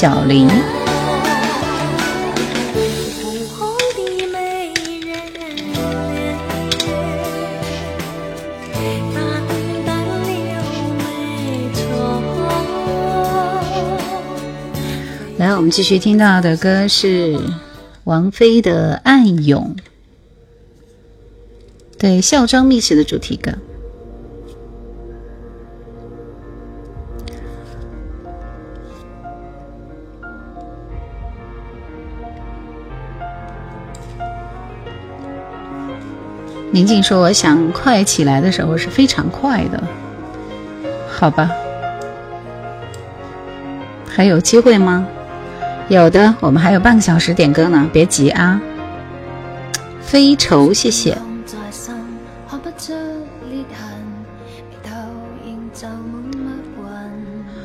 [0.00, 0.54] 小林，来，
[15.56, 17.36] 我们继续听到的歌是
[18.04, 19.74] 王菲的《暗涌》，
[21.98, 23.50] 对《孝庄秘史》的主题歌。
[36.70, 39.82] 宁静说：“我想快起来的时候是非常快的，
[41.10, 41.50] 好吧？
[44.06, 45.06] 还有机会吗？
[45.88, 48.60] 有的，我们还有半个小时点歌呢，别急啊。”
[50.02, 51.16] 非愁，谢谢。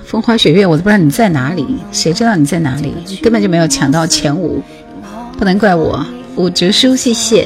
[0.05, 2.93] 风花雪月，我都不知道你在哪里，谁知道你在哪里？
[3.21, 4.61] 根本就没有抢到前五，
[5.37, 6.05] 不能怪我。
[6.37, 7.45] 五折书，谢谢。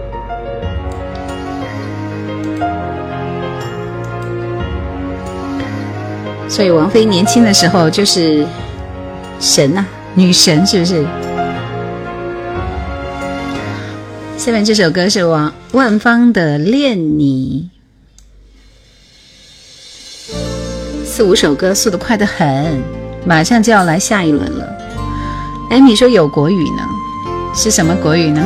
[6.51, 8.45] 所以王菲年轻的时候就是
[9.39, 11.07] 神呐，女神是不是？
[14.37, 17.69] 下面这首歌是王万芳的《恋你》，
[21.05, 22.83] 四五首歌速度快得很，
[23.25, 24.67] 马上就要来下一轮了。
[25.69, 26.83] 艾米说有国语呢，
[27.55, 28.45] 是什么国语呢？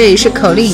[0.00, 0.72] 这里是口令。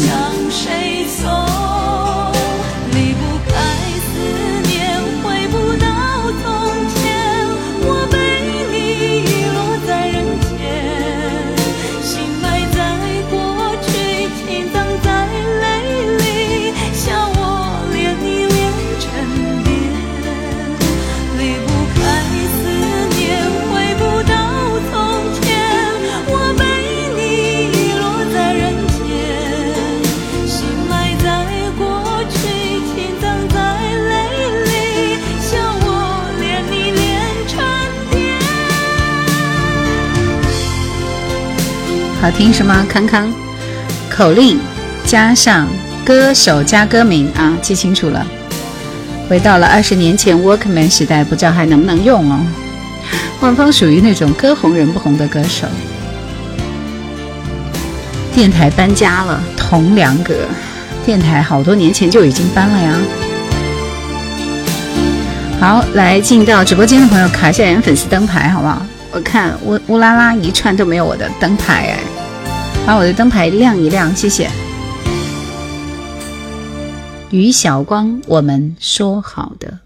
[42.37, 43.33] 听什么，康康
[44.15, 44.61] 口令，
[45.07, 45.67] 加上
[46.05, 48.27] 歌手加歌名啊，记清楚了。
[49.27, 52.39] 回到了二十年前 Workman 时代，不知道还能不能用哦。
[53.41, 55.67] 万芳属于那种歌红人不红的歌手。
[58.35, 60.35] 电台搬家了，同梁阁，
[61.07, 62.97] 电台好多年前就已经搬了呀。
[65.59, 68.85] 好，来进到直播间的朋友，卡下人粉丝灯牌好不好？
[69.13, 72.16] 我看乌乌拉拉一串都没有我的灯牌哎。
[72.87, 74.49] 把我的灯牌亮一亮，谢谢。
[77.33, 79.81] 于晓光，我们说好的，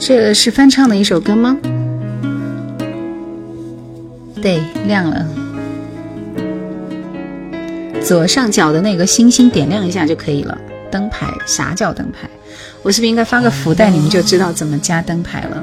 [0.00, 1.56] 这是翻唱的一首歌吗？
[4.42, 5.28] 对，亮了。
[8.04, 10.58] 左上角的那个星星点亮一下就可以了。
[10.90, 12.28] 灯牌，啥叫灯牌？
[12.82, 15.62] 我是不是应该发个福袋，你们就知道怎么加灯牌了？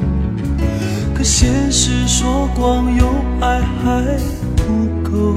[1.21, 3.05] 可现实说光有
[3.41, 4.01] 爱还
[4.55, 5.35] 不够。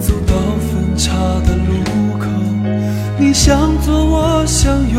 [0.00, 0.32] 走到
[0.66, 1.12] 分岔
[1.44, 2.24] 的路口，
[3.18, 4.98] 你向左我向右，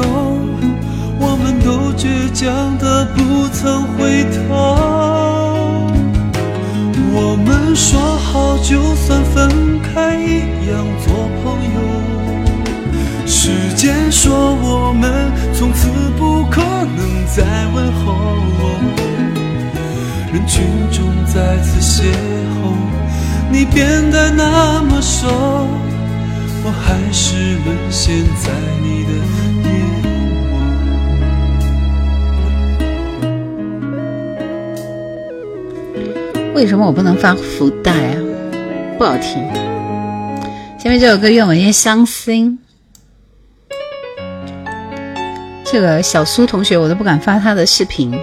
[1.20, 4.78] 我们都倔强的不曾回头。
[7.16, 9.50] 我们说好，就算分
[9.82, 12.07] 开，一样做朋友。
[13.30, 18.16] 时间说我们从此不可能再问候，
[20.32, 22.72] 人群中再次邂逅，
[23.52, 28.50] 你变得那么瘦，我还是沦陷在
[28.82, 29.12] 你的
[36.16, 36.54] 眼眸。
[36.54, 38.16] 为什么我不能发福袋啊？
[38.98, 39.44] 不好听。
[40.80, 42.58] 下面这首歌愿我越伤心。
[45.70, 48.18] 这个小苏同学，我都不敢发他的视频。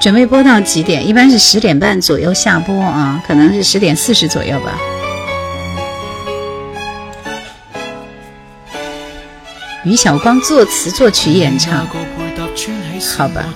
[0.00, 1.06] 准备播到几点？
[1.06, 4.76] 一般是十点半左右下播啊，可能是十点四十左右吧。
[9.84, 11.86] 于晓光作词作曲演唱，
[13.16, 13.46] 好吧。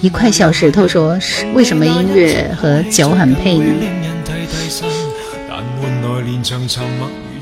[0.00, 1.18] 一块小石头说：
[1.54, 3.66] 为什么音乐和酒很配呢？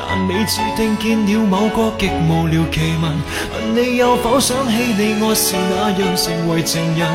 [0.00, 3.12] 但你注定见了某个极无聊奇闻。
[3.52, 7.06] 问你有否想起你我是那样成为情人，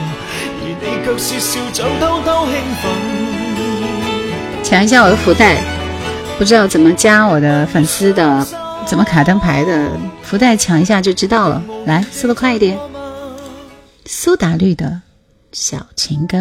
[0.61, 3.38] 而你却是笑像偷偷兴奋。
[4.69, 5.57] 抢一下我的福袋，
[6.37, 8.47] 不知道怎么加我的粉丝的，
[8.85, 9.91] 怎么卡灯牌的
[10.21, 11.63] 福袋抢一下就知道了。
[11.87, 12.79] 来，速度快一点！
[14.05, 14.85] 苏打绿的
[15.53, 16.37] 《小情歌》，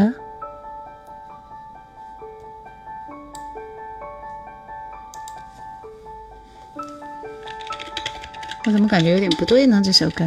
[8.65, 9.81] 我怎么感觉有点不对呢？
[9.81, 10.25] 这首歌。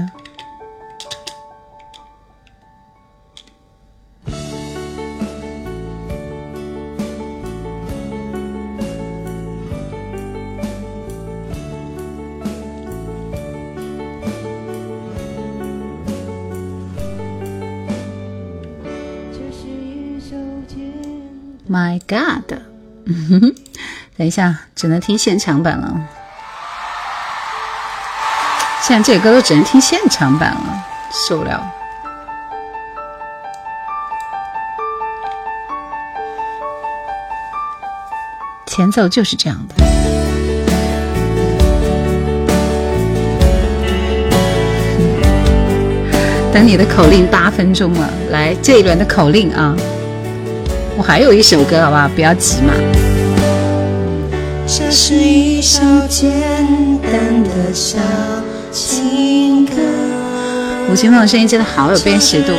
[21.80, 22.58] My God！
[23.06, 23.54] 嗯哼，
[24.18, 25.98] 等一下，只能听现场版了。
[28.82, 31.66] 现在这首歌都只能听现场版了，受不了。
[38.66, 39.74] 前奏就是这样的。
[46.52, 49.74] 等你的口令八分钟了，来这一轮的口令啊。
[51.02, 52.06] 我还有一首歌，好不好？
[52.14, 52.74] 不要急嘛。
[54.66, 55.80] 这是一首
[56.10, 56.30] 简
[57.02, 57.96] 单的小
[58.70, 59.72] 情歌。
[60.92, 62.52] 吴青峰的声音真的好有辨识度。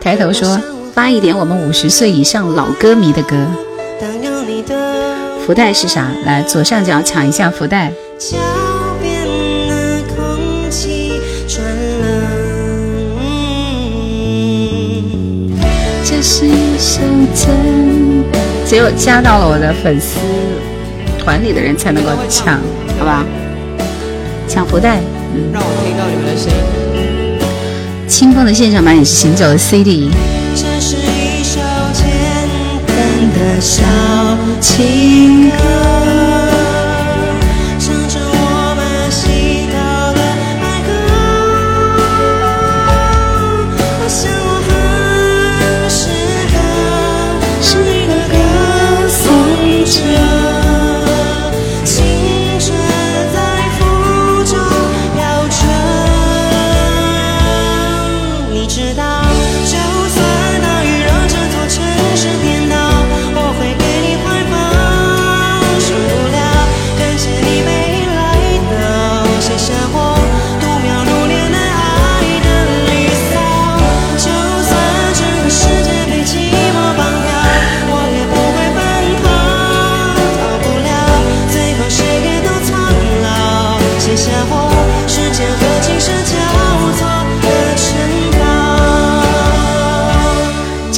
[0.00, 0.58] 抬头说，
[0.94, 3.36] 发一点我们五十岁以上老歌迷的歌。
[5.44, 6.10] 福袋是啥？
[6.24, 7.92] 来左上角抢一下福袋。
[18.66, 20.18] 只有加到了我的粉丝
[21.18, 22.58] 团里的人才能够抢，
[22.98, 23.24] 好吧？
[24.48, 25.00] 抢福袋，
[25.34, 28.06] 嗯，让我听到你们的声音。
[28.08, 30.10] 《清风》的现场版也是行走的 CD。
[30.54, 31.60] 这是一首
[31.92, 32.48] 简
[32.86, 33.82] 单的小
[34.60, 35.99] 情歌。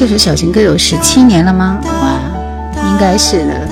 [0.04, 1.80] 这首小情歌有十七年了吗？
[1.84, 2.18] 哇，
[2.90, 3.68] 应该是的。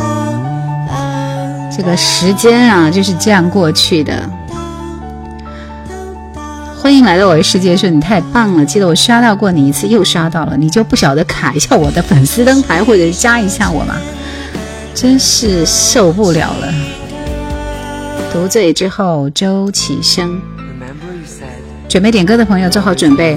[1.77, 4.31] 这个时间啊就是这样过去的。
[6.81, 8.65] 欢迎来到我的世界，说你太棒了。
[8.65, 13.97] 记得我刷到过你一次，又刷到了，你就不晓得卡一下我的粉丝灯牌，或者是加一下我吗？
[14.95, 16.73] 真是受不了了。
[18.33, 20.41] 独醉之后，周启生。
[21.89, 23.37] 准备点歌的朋友做好准备。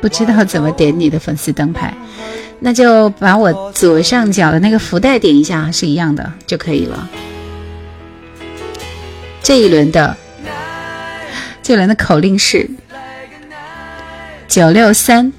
[0.00, 1.92] 不知道怎么点你的粉丝灯牌，
[2.58, 7.08] 那就把我左上角的那个福袋点一下，是一样的就可以了。
[9.42, 10.16] 这一轮的
[11.62, 12.68] 这一轮的口令是
[14.48, 15.30] 九六三，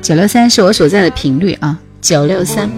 [0.00, 2.70] 九六三是我所在的频率啊，九六三。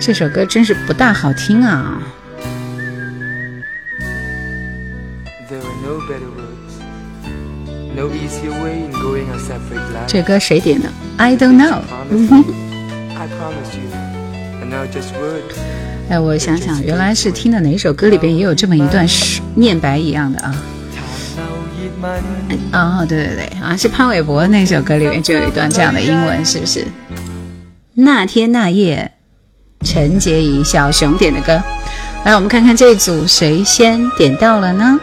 [0.00, 1.98] 这首歌真是不大好听啊！
[10.08, 11.82] 这歌谁点的？I don't know。
[16.10, 20.54] 哎，我想想，原来是听的哪首歌里边也有这么一段是念白一样的啊？
[22.72, 26.84] 哦，对对对，啊是潘玮柏那首歌里面就有一段这样的英文，是不是？
[27.94, 29.10] 那天那夜，
[29.82, 31.58] 陈洁仪小熊点的歌，
[32.26, 35.00] 来，我们看看这一组谁先点到了呢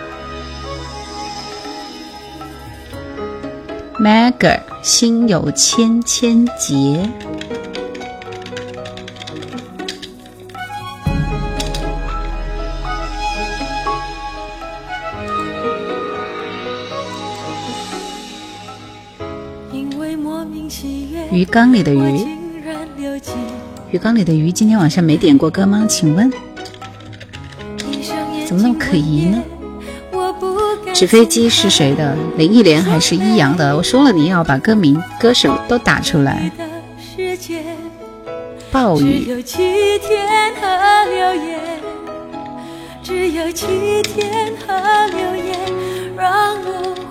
[3.99, 7.09] ？Maggie 心有千千结。
[21.33, 22.27] 鱼缸里的鱼，
[23.89, 25.85] 鱼缸里的鱼，今天晚上没点过歌吗？
[25.87, 26.29] 请问，
[28.45, 29.41] 怎么那么可疑呢？
[30.93, 32.17] 纸飞机是谁的？
[32.37, 33.75] 林忆莲还是一阳的？
[33.77, 36.51] 我说了，你要把歌名、歌手都打出来。
[38.69, 39.41] 暴雨。
[43.01, 47.10] 只有有七七天天和和让我。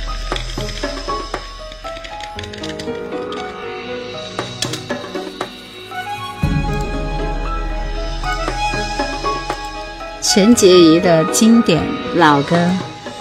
[10.33, 11.77] 陈洁仪的经典
[12.15, 12.55] 老歌《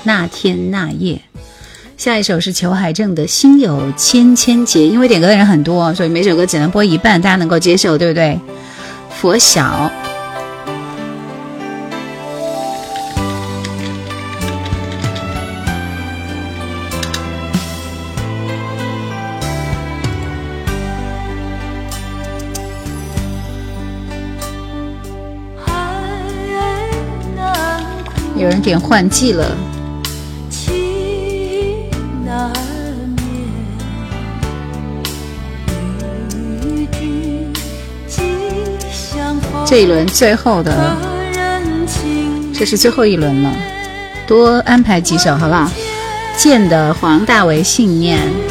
[0.04, 1.14] 那天那夜》，
[1.96, 8.38] 下一首是裘海正的《心有千千结》，因为点歌的人很多，所以每首歌只能播一半，大家能够接受，对不对？
[9.20, 9.90] 佛晓。
[28.60, 29.56] 点换季了，
[39.66, 40.94] 这一轮最后的，
[42.54, 43.52] 这是最后一轮了，
[44.26, 45.70] 多安排几首好不好？
[46.36, 48.49] 剑的黄大为信念。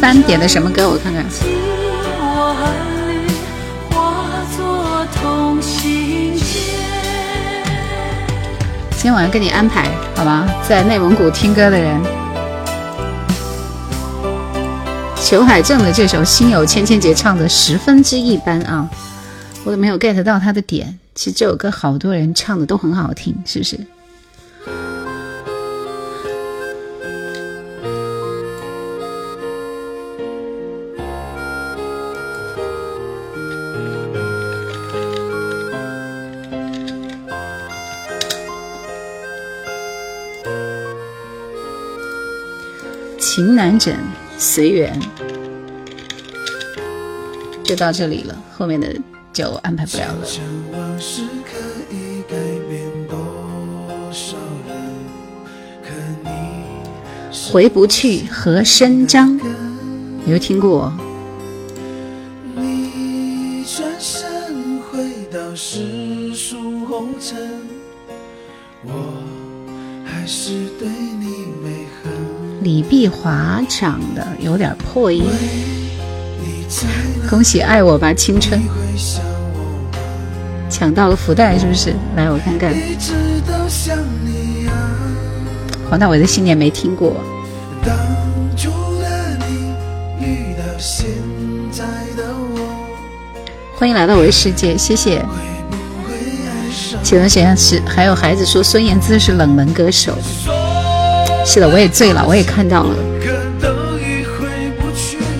[0.00, 0.86] 三点的什么歌？
[0.88, 1.24] 我看看。
[8.98, 10.46] 今晚上给你安排好吗？
[10.68, 11.98] 在内蒙古听歌的人，
[15.16, 18.86] 裘海正的这首《心有千千结》唱的十分之一般啊！
[19.64, 20.98] 我都没有 get 到他的点。
[21.14, 23.78] 其实这首歌好多人唱的都很好听，是不是？
[43.70, 43.94] 完整
[44.36, 45.00] 随缘
[47.62, 48.88] 就到这里了，后面的
[49.32, 50.98] 就安排不了了。
[57.52, 59.38] 回不去何伸张？
[60.26, 60.92] 有听过。
[73.22, 75.24] 华唱的有点破音，
[77.28, 78.58] 恭喜爱我吧青春
[80.70, 81.94] 抢到了福袋，是不是？
[82.16, 82.74] 来，我看看。
[85.90, 87.14] 黄大炜的新年没听过。
[93.76, 95.22] 欢迎来到我的世界，谢谢。
[97.02, 97.82] 请问谁是？
[97.86, 100.16] 还有孩子说孙燕姿是冷门歌手。
[101.44, 103.09] 是的，我也醉了，我也看到了。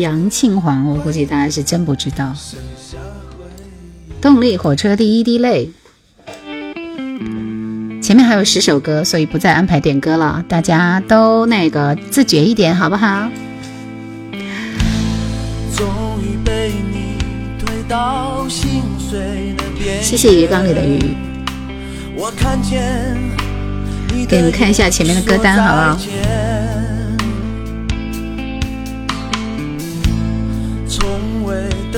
[0.00, 2.32] 杨庆煌，我估计大家是真不知道。
[4.20, 5.70] 动力火车第一滴泪，
[8.02, 13.28] 前面还有十首歌，所以不再安排点歌了，大家都那个自觉一点，好不好？
[20.00, 20.98] 谢谢鱼缸里的鱼，
[24.28, 26.06] 给你们看一下前面的歌单，好不好？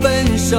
[0.00, 0.56] 分手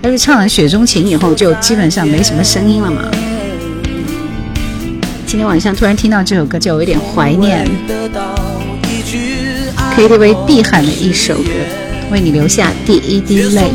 [0.00, 3.08] 但是唱了《雪中情》以后，就基本上没什么声音了嘛。
[5.26, 7.66] 今天晚上突然听到这首歌，就有一点怀念。
[9.96, 11.50] KTV 必喊的一首歌，
[12.12, 13.72] 《为你留下第一滴泪》。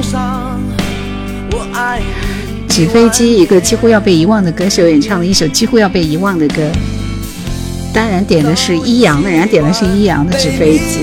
[2.70, 6.64] 纸飞机，一个几乎要被遗忘的歌手演唱的一首几乎要被遗忘的歌。
[7.94, 11.02] 当然点的是一阳的，人家点的是一阳的《纸飞机》。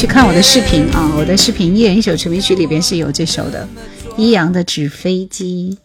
[0.00, 1.12] 去看我的视频啊！
[1.14, 3.68] 我的视频一人一首成名曲里边是有这首的，
[4.16, 5.76] 一阳的《纸飞机》，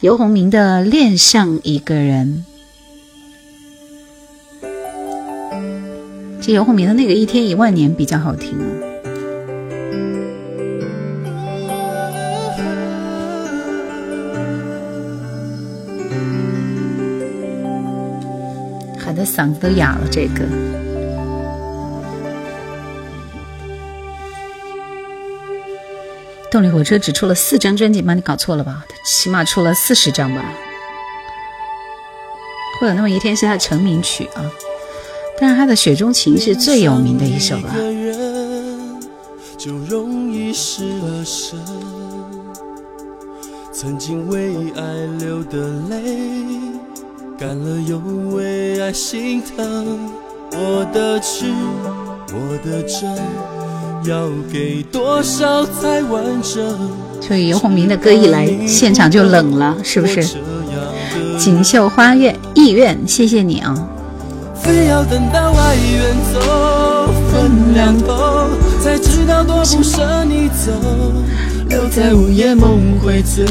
[0.00, 2.44] 尤鸿明的《恋上一个人》，
[6.40, 8.58] 其实尤鸿明的那个《一天一万年》比较好听。
[18.98, 20.83] 喊的嗓子都哑了，这个。
[26.54, 28.14] 动力火车只出了四张专辑吗？
[28.14, 28.84] 你搞错了吧？
[29.04, 30.40] 起码出了四十张吧。
[32.80, 34.40] 会有那么一天是他成名曲啊，
[35.36, 37.74] 但是他的《雪中情》是最有名的一首了。
[54.04, 56.62] 要给多少才完整？
[57.22, 60.36] 所以游鸿明的歌一来，现场就冷了，是不是？
[61.38, 63.74] 锦绣花月意愿，谢谢你啊！
[64.54, 66.40] 非要等到爱远走，
[67.32, 68.48] 分两头，
[68.82, 70.70] 才知道多不舍你走，
[71.70, 73.44] 留在午夜梦回醉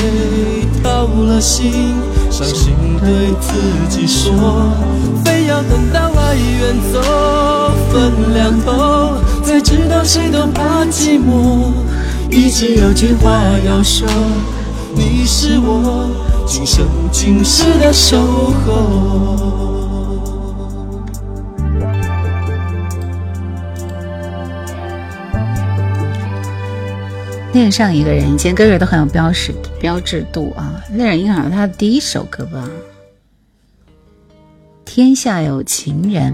[0.84, 1.95] 倒了心，
[2.30, 3.53] 伤心对自
[3.89, 4.71] 己说，
[5.25, 7.01] 非要等到爱远走，
[7.91, 9.32] 分两头。
[9.44, 11.74] 才知道谁都怕寂寞，
[12.32, 14.07] 一直有句话要说，
[14.95, 16.10] 你是我
[16.48, 18.18] 今生今世的守
[18.65, 19.74] 候。
[27.53, 30.74] 恋上一个人，以前歌手都很有标识、标志度啊。
[30.94, 32.68] 恋人应该是他的第一首歌吧，
[34.86, 36.34] 《天下有情人》。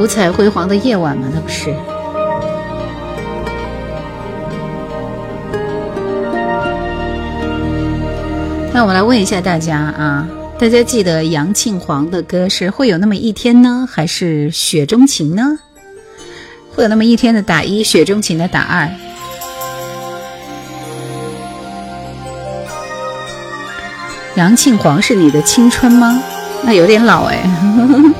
[0.00, 1.28] 五彩辉煌的夜晚吗？
[1.34, 1.74] 那不是。
[8.72, 10.26] 那我们来问一下大家啊，
[10.58, 15.58] 大家记得杨庆煌的歌是会有那么一天呢，还是《雪中情》呢？
[16.74, 18.88] 会有那么一天的打一，《雪中情》的打二。
[24.36, 26.22] 杨庆煌是你的青春吗？
[26.64, 28.19] 那有点老哎。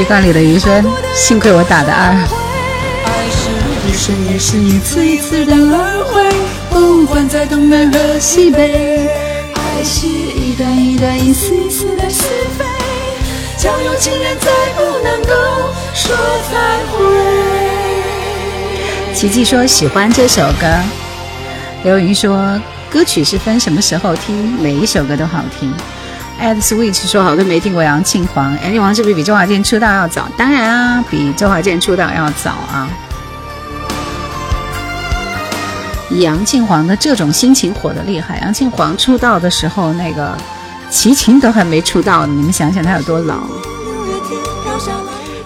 [0.00, 0.82] 习惯里的余生，
[1.14, 2.08] 幸亏我打的二。
[3.04, 3.50] 爱是
[3.86, 6.26] 一生一世一次一次的轮回，
[6.70, 9.06] 不管在东南和西北。
[9.54, 12.22] 爱是一段一段一丝一丝的是
[12.58, 12.64] 非，
[13.58, 15.34] 将有情人再不能够
[15.92, 16.16] 说
[16.50, 17.24] 再会。
[19.14, 20.66] 奇迹说喜欢这首歌，
[21.84, 22.58] 刘云说
[22.90, 25.70] 歌曲是分什么时候听，每一首歌都好听。
[26.40, 30.26] at switch 说好都没听过杨庆煌杨庆煌是不是比周华健出道要早？
[30.38, 32.88] 当然啊，比周华健出道要早啊。
[36.12, 38.38] 杨庆煌的这种心情火的厉害。
[38.40, 40.34] 杨庆煌出道的时候，那个
[40.88, 43.38] 齐秦都还没出道，呢，你们想想他有多老。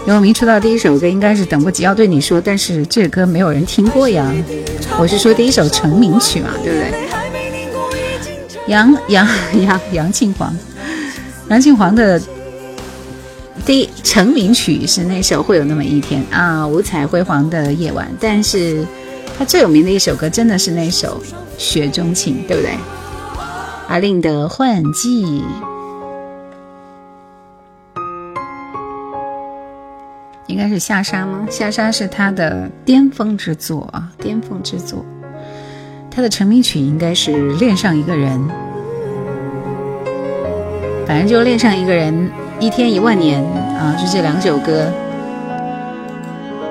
[0.06, 4.30] 刘明出道第一首歌应该是等不及要对你说，但是这歌没有人听过呀。
[4.98, 7.00] 我是说第一首成名曲嘛，对不对？
[8.68, 9.28] 杨杨
[9.60, 10.54] 杨杨庆煌。
[11.48, 12.20] 蓝静黄的
[13.66, 18.84] 第一成名曲是那首《会有那么一天》啊，《五彩辉煌的夜晚》，但是
[19.38, 21.20] 他最有名的一首歌真的是那首
[21.58, 22.72] 《雪中情》，对不对？
[23.88, 25.42] 阿令的《幻季》
[30.46, 31.46] 应该是《下沙》吗？
[31.50, 35.04] 《下沙》是他的巅峰之作啊，巅峰之作。
[36.10, 38.38] 他的成名曲应该是《恋上一个人》。
[41.06, 43.42] 反正就恋上一个人，一天一万年
[43.78, 44.86] 啊，就这两首歌，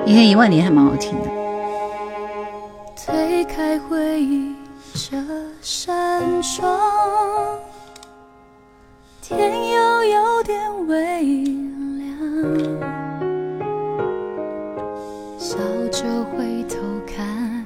[0.04, 1.28] 一天一万年还蛮好听的。
[2.96, 4.52] 推开回忆
[4.94, 5.16] 这
[5.62, 6.78] 扇窗，
[9.22, 10.58] 天又有点
[10.88, 11.22] 微
[12.00, 12.80] 凉，
[15.38, 15.56] 笑
[15.92, 16.02] 着
[16.36, 17.64] 回头看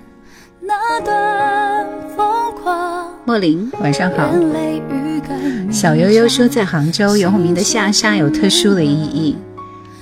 [0.60, 3.10] 那段疯狂。
[3.24, 4.28] 莫林，晚上好。
[5.70, 9.36] 小悠悠说，在杭州，游鸿明的下沙有特殊的意义。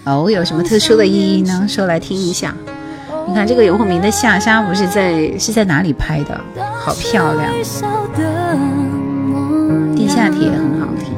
[0.05, 1.67] 哦，有什么特殊的意义呢？
[1.69, 2.55] 说来听一下。
[3.27, 6.41] 你看这个游鸿明的下沙，不是在是在哪里拍的？
[6.79, 7.51] 好漂亮！
[9.97, 11.13] 地下铁很好听。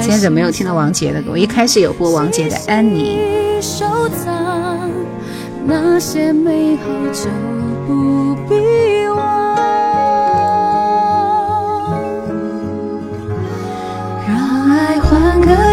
[0.00, 1.32] 今天怎么没有听到王杰的歌？
[1.32, 3.18] 我一开始有播王杰的《安妮》。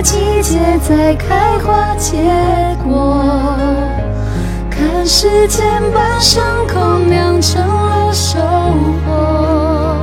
[0.02, 2.18] 季节在开花结
[2.84, 3.24] 果，
[4.70, 8.38] 看时间把伤口酿成了收
[9.04, 9.98] 获。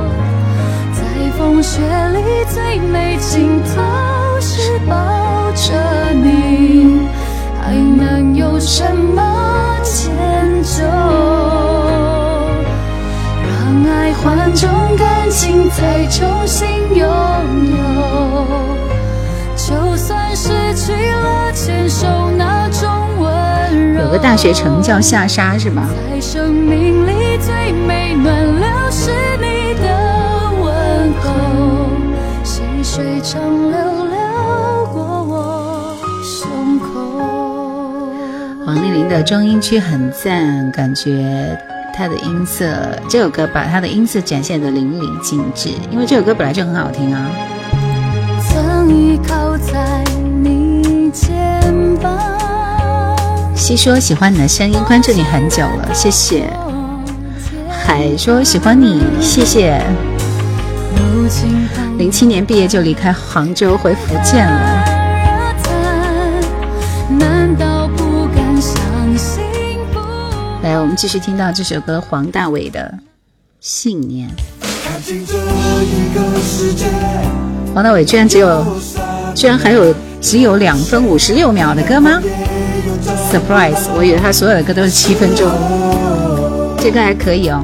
[0.91, 1.03] 在
[1.37, 1.81] 风雪
[2.13, 5.71] 里最美尽头是抱着
[6.13, 7.07] 你，
[7.61, 10.11] 还能有什么迁
[10.61, 10.83] 就？
[13.43, 18.74] 让爱换种感情再重新拥有。
[23.97, 25.87] 有个大学城叫下沙，是吧？
[38.65, 41.57] 王丽玲的中音区很赞，感觉
[41.95, 42.67] 她的音色，
[43.09, 47.29] 这首歌把她的音色展现的淋漓尽致，因为这首歌本来就很好听啊。
[48.49, 50.03] 曾依靠在
[50.43, 51.31] 你肩
[52.03, 52.34] 膀。
[53.67, 56.47] 西说喜欢你的声音，关注你很久了，谢谢。
[57.83, 59.81] 海说喜欢你，谢谢。
[61.97, 64.85] 零七年毕业就离开杭州回福建了。
[70.61, 72.93] 来，我们继续听到这首歌，黄大炜的
[73.59, 74.29] 《信念》。
[77.73, 78.63] 黄大炜居然只有，
[79.33, 82.21] 居然还有只有两分五十六秒的歌吗？
[83.35, 85.49] surprise，我以为他所有的歌都是七分钟，
[86.79, 87.61] 这歌还可以哦。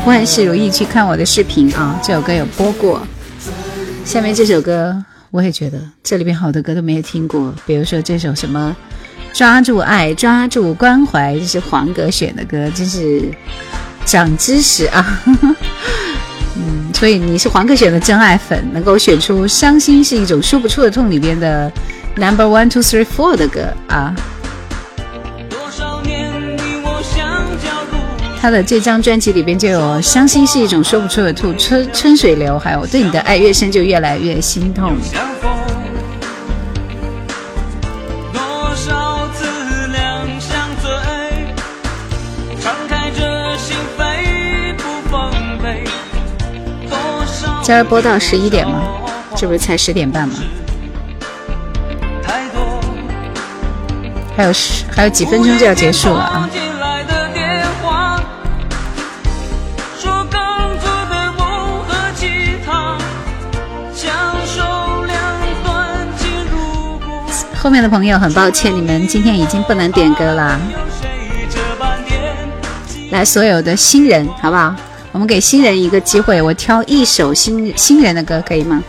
[0.07, 1.99] 万事如意，去看我的视频啊！
[2.05, 3.01] 这首歌有播过。
[4.05, 8.77] 下面这首歌，我也觉得这里边好多歌都没有听过，比如说这首什么
[9.39, 13.23] 《抓住爱，抓住关怀》，这是黄格选的歌，真是
[14.05, 15.23] 长知识啊！
[15.25, 21.73] 嗯，所以你是黄格选的真爱粉，能够选出《伤心是一种说不出的痛》里边的
[22.17, 24.15] Number One Two Three Four 的歌啊！
[28.45, 34.93] 他的这张专辑里边就有《伤心是一种说不出的痛》，《春春水流》，还有《对你的爱越深就越来越心痛》。
[47.63, 48.83] 今儿播到十一点吗？
[49.35, 50.35] 这不是才十点半吗？
[54.37, 56.51] 还有十，还有几分钟就要结束了啊！
[67.65, 70.61] 后面的朋友很抱歉，你们今天已经不能点歌了。
[73.11, 74.77] 来，所有的新人，好不好？
[75.13, 78.83] 我们给新人一个机会，我挑一首新新人的歌，可以吗？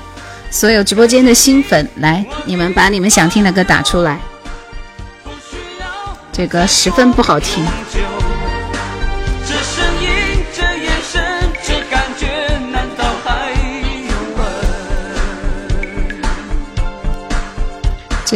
[0.52, 4.20] 所有直播间的新粉，来，你们把你们想听的歌打出来。
[6.34, 7.66] 这个十分不好听。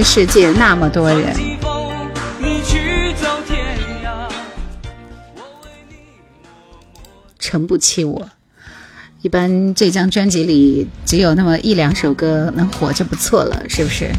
[0.03, 1.33] 世界那么多人，
[7.37, 8.29] 承不起我。
[9.21, 14.09] 一般这张专辑里只有那么一两首歌能火就不错了，是不是？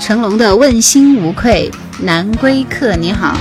[0.00, 1.70] 成龙的《问心无愧》，
[2.04, 3.36] 男归客你好。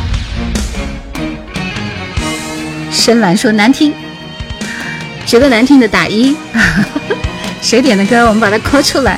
[2.91, 3.93] 深蓝说难听，
[5.25, 6.35] 觉得难听的打一。
[7.61, 9.17] 谁点的歌，我们把它抠出来。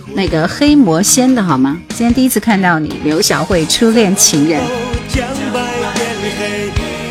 [0.13, 1.77] 那个黑魔仙的好吗？
[1.89, 4.61] 今天第一次看到你，刘小慧初恋情人。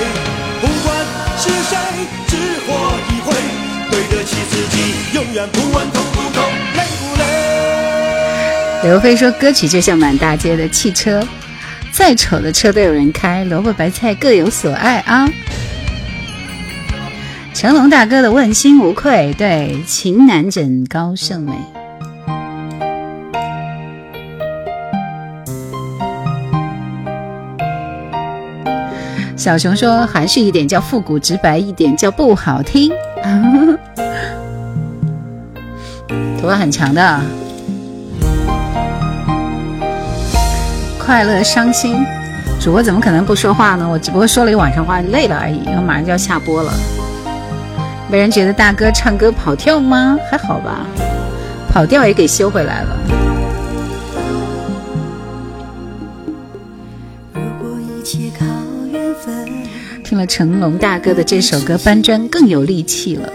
[0.60, 1.06] 不管
[1.38, 2.36] 是谁只
[2.66, 2.74] 活
[3.09, 3.32] 一回
[3.90, 6.44] 对得起自己永远不问痛不痛
[6.76, 11.26] 累不累刘飞说歌曲就像满大街的汽车
[11.90, 15.26] 再丑的车都有人开萝卜白菜各有所爱啊
[17.55, 21.80] 成龙大哥的问心无愧对情难枕高胜美
[29.40, 32.92] 小熊说：“含蓄一点叫复古，直白一点叫不好听。
[36.42, 37.18] ”头发很长的，
[40.98, 42.04] 快乐伤心。
[42.60, 43.88] 主播怎么可能不说话呢？
[43.90, 45.58] 我只不过说了一晚上话，累了而已。
[45.74, 46.70] 我马上就要下播了。
[48.10, 50.18] 没人觉得大哥唱歌跑调吗？
[50.30, 50.84] 还好吧，
[51.72, 53.30] 跑调也给修回来了。
[60.11, 63.32] 听了成龙大哥的这首歌《搬砖》更有力气了。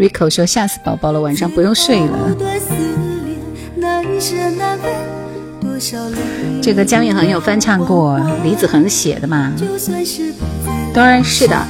[0.00, 2.34] Rico 说吓死宝宝了，晚上不用睡了。
[6.62, 9.52] 这个姜育恒有翻唱过李子恒写的嘛？
[10.94, 11.62] 然是的。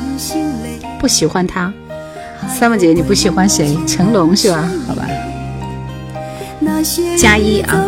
[1.00, 1.74] 不喜欢他。
[2.48, 3.76] 三毛姐姐，你不喜欢谁？
[3.84, 4.70] 成龙是吧？
[4.86, 5.04] 好吧。
[7.18, 7.84] 加一啊！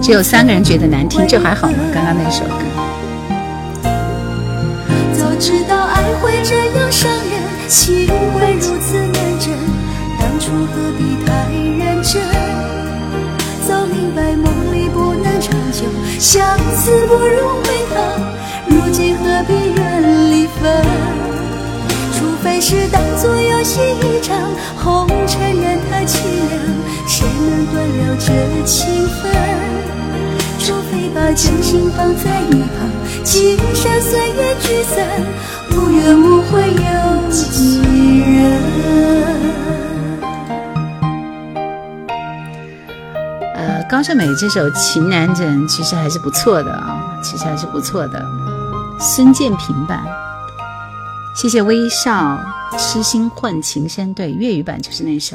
[0.00, 1.74] 只有三个人觉得难听，这还好吗？
[1.92, 2.62] 刚刚那首歌。
[5.16, 9.52] 早知道爱会这样伤人，情会如此难枕。
[10.18, 12.22] 当初何必太认真？
[13.66, 15.82] 早明白梦里不能长久，
[16.18, 18.22] 相思不如回头。
[18.68, 20.84] 如今何必怨离分？
[22.16, 24.38] 除非是当作游戏一场，
[24.76, 26.62] 红尘人太凄凉，
[27.06, 29.67] 谁能断了这情分？
[30.70, 35.22] 除非把真心放在一旁，青山岁月聚散，
[35.70, 37.80] 无怨无悔有几
[38.20, 38.52] 人？
[43.54, 48.22] 呃，高胜美这首《情难枕》其实还是不错的啊，其实还是不错的。
[49.00, 50.04] 孙建平版，
[51.34, 52.38] 谢谢微笑
[52.76, 55.34] 痴心换情深，对粤语版就是那首。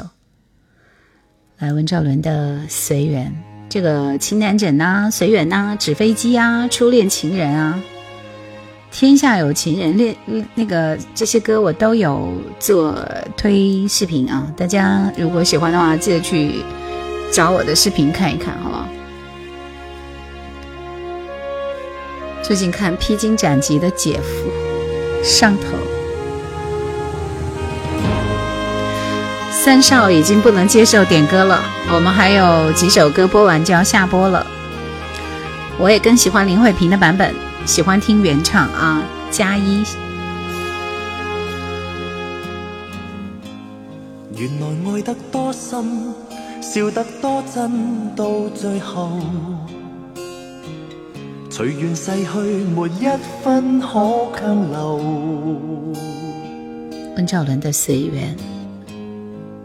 [1.58, 2.30] 来，温兆伦的
[2.68, 3.26] 《随缘》。
[3.68, 7.82] 这个情难枕呐，随缘呐，纸飞机呀，初恋情人啊，
[8.92, 10.14] 天下有情人恋
[10.54, 12.96] 那个这些歌我都有做
[13.36, 16.62] 推视频啊，大家如果喜欢的话，记得去
[17.32, 18.88] 找我的视频看一看，好不好？
[22.42, 24.50] 最近看《披荆斩棘的姐夫》
[25.24, 25.93] 上头。
[29.64, 31.58] 三少已经不能接受点歌了
[31.90, 34.46] 我们还有几首歌播完就要下播了
[35.78, 37.34] 我也更喜欢林慧萍的版本
[37.64, 39.82] 喜欢听原唱啊加一
[44.36, 46.12] 原来爱得多深
[46.60, 49.12] 笑得多真到最后
[51.48, 53.06] 随缘逝去没一
[53.42, 53.88] 分可
[54.38, 54.96] 强留
[57.16, 58.36] 温兆伦的随缘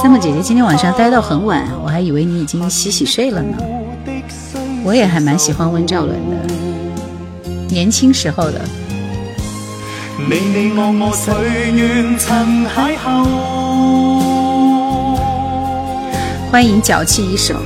[0.00, 3.56] 三木姐姐今天晚上待到很晚，我还以为你已经洗洗睡了呢。
[4.84, 8.60] 我也还蛮喜欢温兆伦的，年轻时候的。
[16.52, 17.58] 欢迎脚气一生。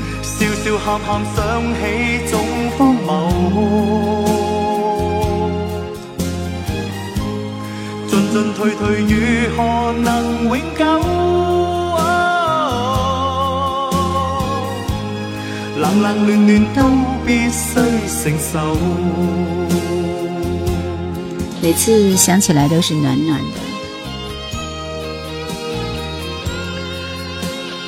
[16.75, 16.85] 都
[17.27, 18.61] 必承受。
[21.61, 23.47] 每次想起来都是暖暖的。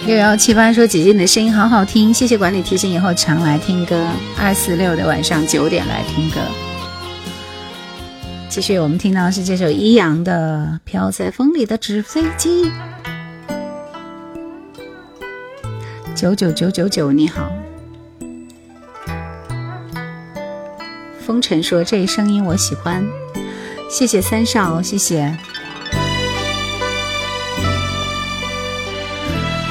[0.06, 4.08] 六幺七八说：“姐姐你的声音好好听，谢谢管理提醒，以后常来听歌。
[4.38, 6.40] 二四六的晚上九点来听歌。”
[8.50, 12.64] 继续，我们听到是这首一阳的《飘在风里的纸飞机》。
[16.16, 17.48] 九九九九九，你好。
[21.24, 23.06] 风尘说：“这声音我喜欢。”
[23.88, 25.32] 谢谢三少，谢谢。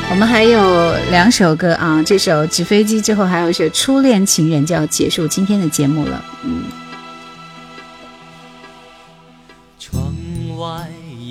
[0.09, 6.23] 我们还有两首歌啊，这首《纸飞机》之后还有一首《初恋情人》，就要结束今天的节目了。
[6.45, 6.63] 嗯。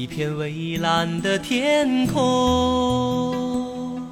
[0.08, 4.02] 片蔚蓝的天空，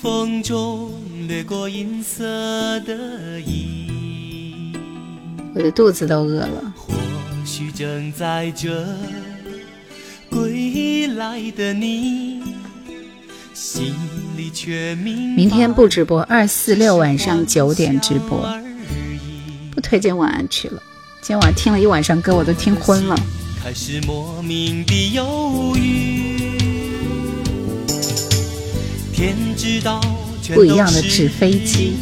[0.00, 0.90] 风中
[1.28, 4.72] 掠过银色的衣。
[5.54, 6.74] 我的肚子都饿了。
[6.76, 6.94] 或
[7.44, 8.86] 许正在这
[10.30, 12.42] 归来的你，
[13.52, 13.94] 心
[14.36, 18.48] 里却明明天不直播，二四六晚上九点直播，
[19.70, 20.82] 不推荐晚安曲了。
[21.20, 23.14] 今天晚上听了一晚上歌，我都听昏了。
[23.64, 27.00] 还是莫名的忧郁。
[29.10, 30.02] 天知道，
[30.52, 31.94] 不一样的纸飞机。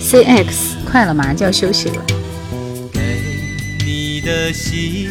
[0.00, 0.46] CX
[0.90, 2.02] 快了，马上就要休息了。
[2.90, 3.20] 给
[3.84, 5.10] 你的心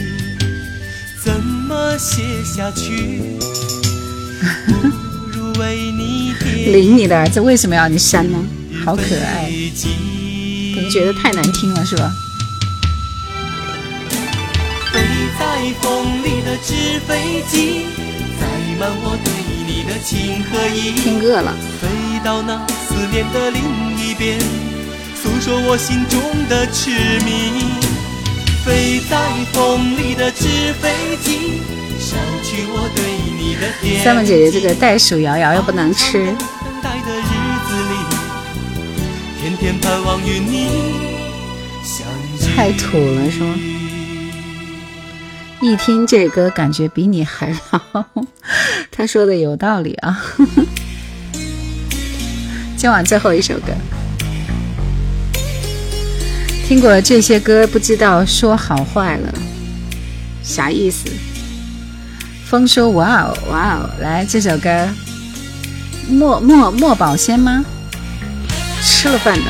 [1.24, 3.38] 怎么写下去？
[6.72, 8.38] 领你的儿子为什么要你删呢？
[8.84, 9.48] 好可爱，
[10.76, 12.12] 可能觉得太难听了是吧？
[15.82, 17.86] 风里的纸飞机
[18.40, 18.46] 载
[18.80, 19.34] 满我对
[19.66, 21.88] 你的情和意听饿了飞
[22.24, 24.40] 到那思念的另一边
[25.16, 26.20] 诉说我心中
[26.50, 26.92] 的痴
[27.24, 27.80] 迷
[28.64, 29.18] 飞在
[29.54, 30.90] 风里的纸飞
[31.22, 31.62] 机
[32.00, 33.04] 烧去我对
[33.38, 36.38] 你的思念三文姐姐这个袋鼠摇摇又不能吃等
[36.82, 37.34] 待的日
[37.68, 38.96] 子里
[39.42, 40.68] 天天盼望与你
[41.84, 42.06] 相
[42.40, 43.75] 见太土了是吗
[45.62, 47.82] 一听这歌，感觉比你还老。
[48.92, 50.22] 他说的有道理啊。
[52.78, 53.74] 今晚最后一首歌，
[56.68, 59.34] 听过这些歌，不知道说好坏了，
[60.44, 61.10] 啥意思？
[62.46, 64.70] 风说：“哇哦，哇哦，来这首歌，
[66.10, 67.64] 莫莫莫宝仙吗？
[68.84, 69.46] 吃了饭的，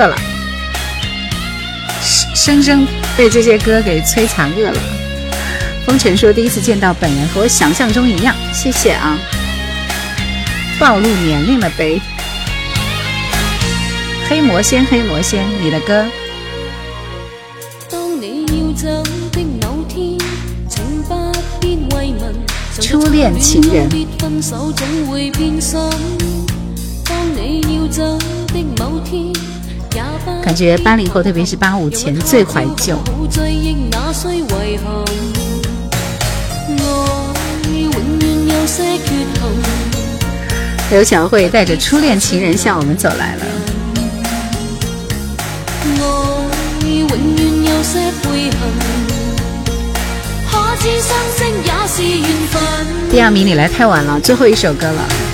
[0.00, 0.33] 饿了。
[2.44, 4.78] 生生被这些歌给摧残饿了。
[5.86, 9.16] 风尘说第一次见到本人和我想象中一样，谢谢啊！
[10.78, 11.98] 暴露年龄了呗。
[14.28, 16.06] 黑魔仙，黑魔仙，你的歌。
[22.78, 23.88] 初恋情人。
[27.08, 28.18] 当你要走
[28.52, 29.32] 的某天
[30.42, 32.98] 感觉八零后，特别是八五前最怀旧。
[40.90, 43.44] 刘小慧带着初恋情人向我们走来了。
[53.10, 55.33] 第二名，你来太晚了，最后一首歌了。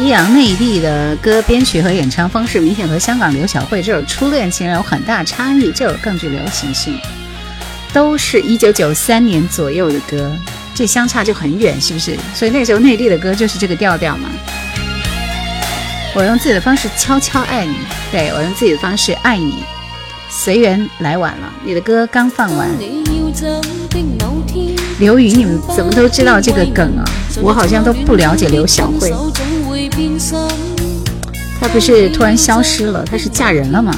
[0.00, 6.96] 一阳内地的歌编曲和演唱方式明显和香港刘小慧这首《初恋情人》有很大差异，这首更具流行性。
[7.92, 10.30] 都是一九九三年左右的歌，
[10.72, 12.16] 这相差就很远，是不是？
[12.32, 14.30] 所以那时候内地的歌就是这个调调嘛。
[16.14, 17.74] 我用自己的方式悄悄爱你，
[18.12, 19.64] 对我用自己的方式爱你。
[20.34, 22.66] 随缘来晚了，你的歌刚放完。
[24.98, 27.04] 刘宇，你们怎么都知道这个梗啊？
[27.42, 29.12] 我好像都不了解刘小慧，
[31.60, 33.92] 她不是突然消失了，她是嫁人了吗？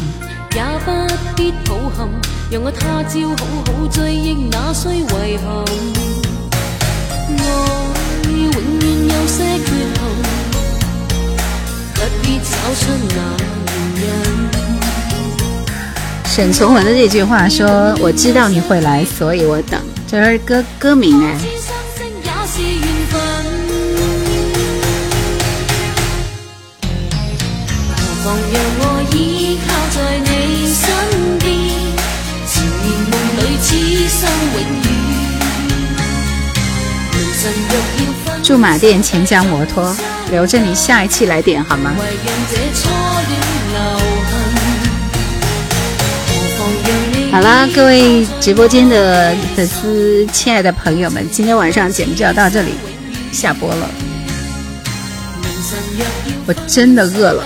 [16.35, 21.39] 沈从文的这句话说：“我知道你会来，所以我等。”这是歌歌名哎。
[38.43, 39.95] 驻马店钱江摩托，
[40.33, 41.95] 留着你下一期来点好吗？
[47.35, 52.75] 好了，各位直播间的粉丝、亲爱的朋友们，今天晚上节目就要到这里
[53.33, 53.91] 下播了。
[56.47, 57.43] 我真的饿了。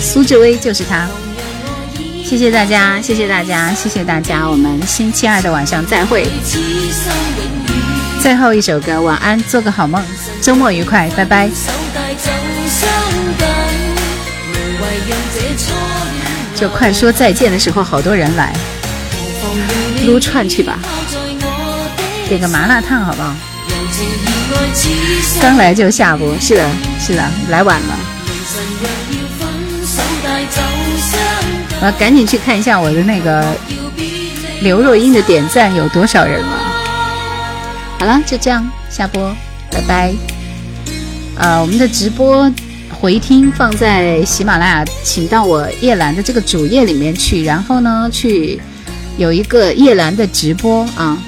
[0.00, 1.06] 苏志威就是他，
[2.24, 6.26] 谢谢大家，谢谢大家，谢谢大家，我们星期二的晚上再会。
[8.20, 10.02] 最后一首歌，晚安，做个好梦，
[10.42, 11.48] 周末愉快，拜拜。
[16.54, 18.52] 就快说再见的时候，好多人来，
[20.04, 20.78] 撸串去吧，
[22.28, 23.34] 点个麻辣烫好不好？
[25.40, 26.68] 刚来就下播，是的，
[27.00, 27.98] 是的，来晚了。
[31.80, 33.46] 我要赶紧去看一下我的那个
[34.62, 36.57] 刘若英的点赞有多少人了。
[37.98, 39.34] 好了，就这样下播，
[39.72, 40.14] 拜拜。
[41.36, 42.50] 呃，我们的直播
[43.00, 48.60] 回听放在喜马拉雅，请到我叶兰的这个主页里面去，然后呢，去
[49.16, 51.18] 有一个叶兰的直播啊。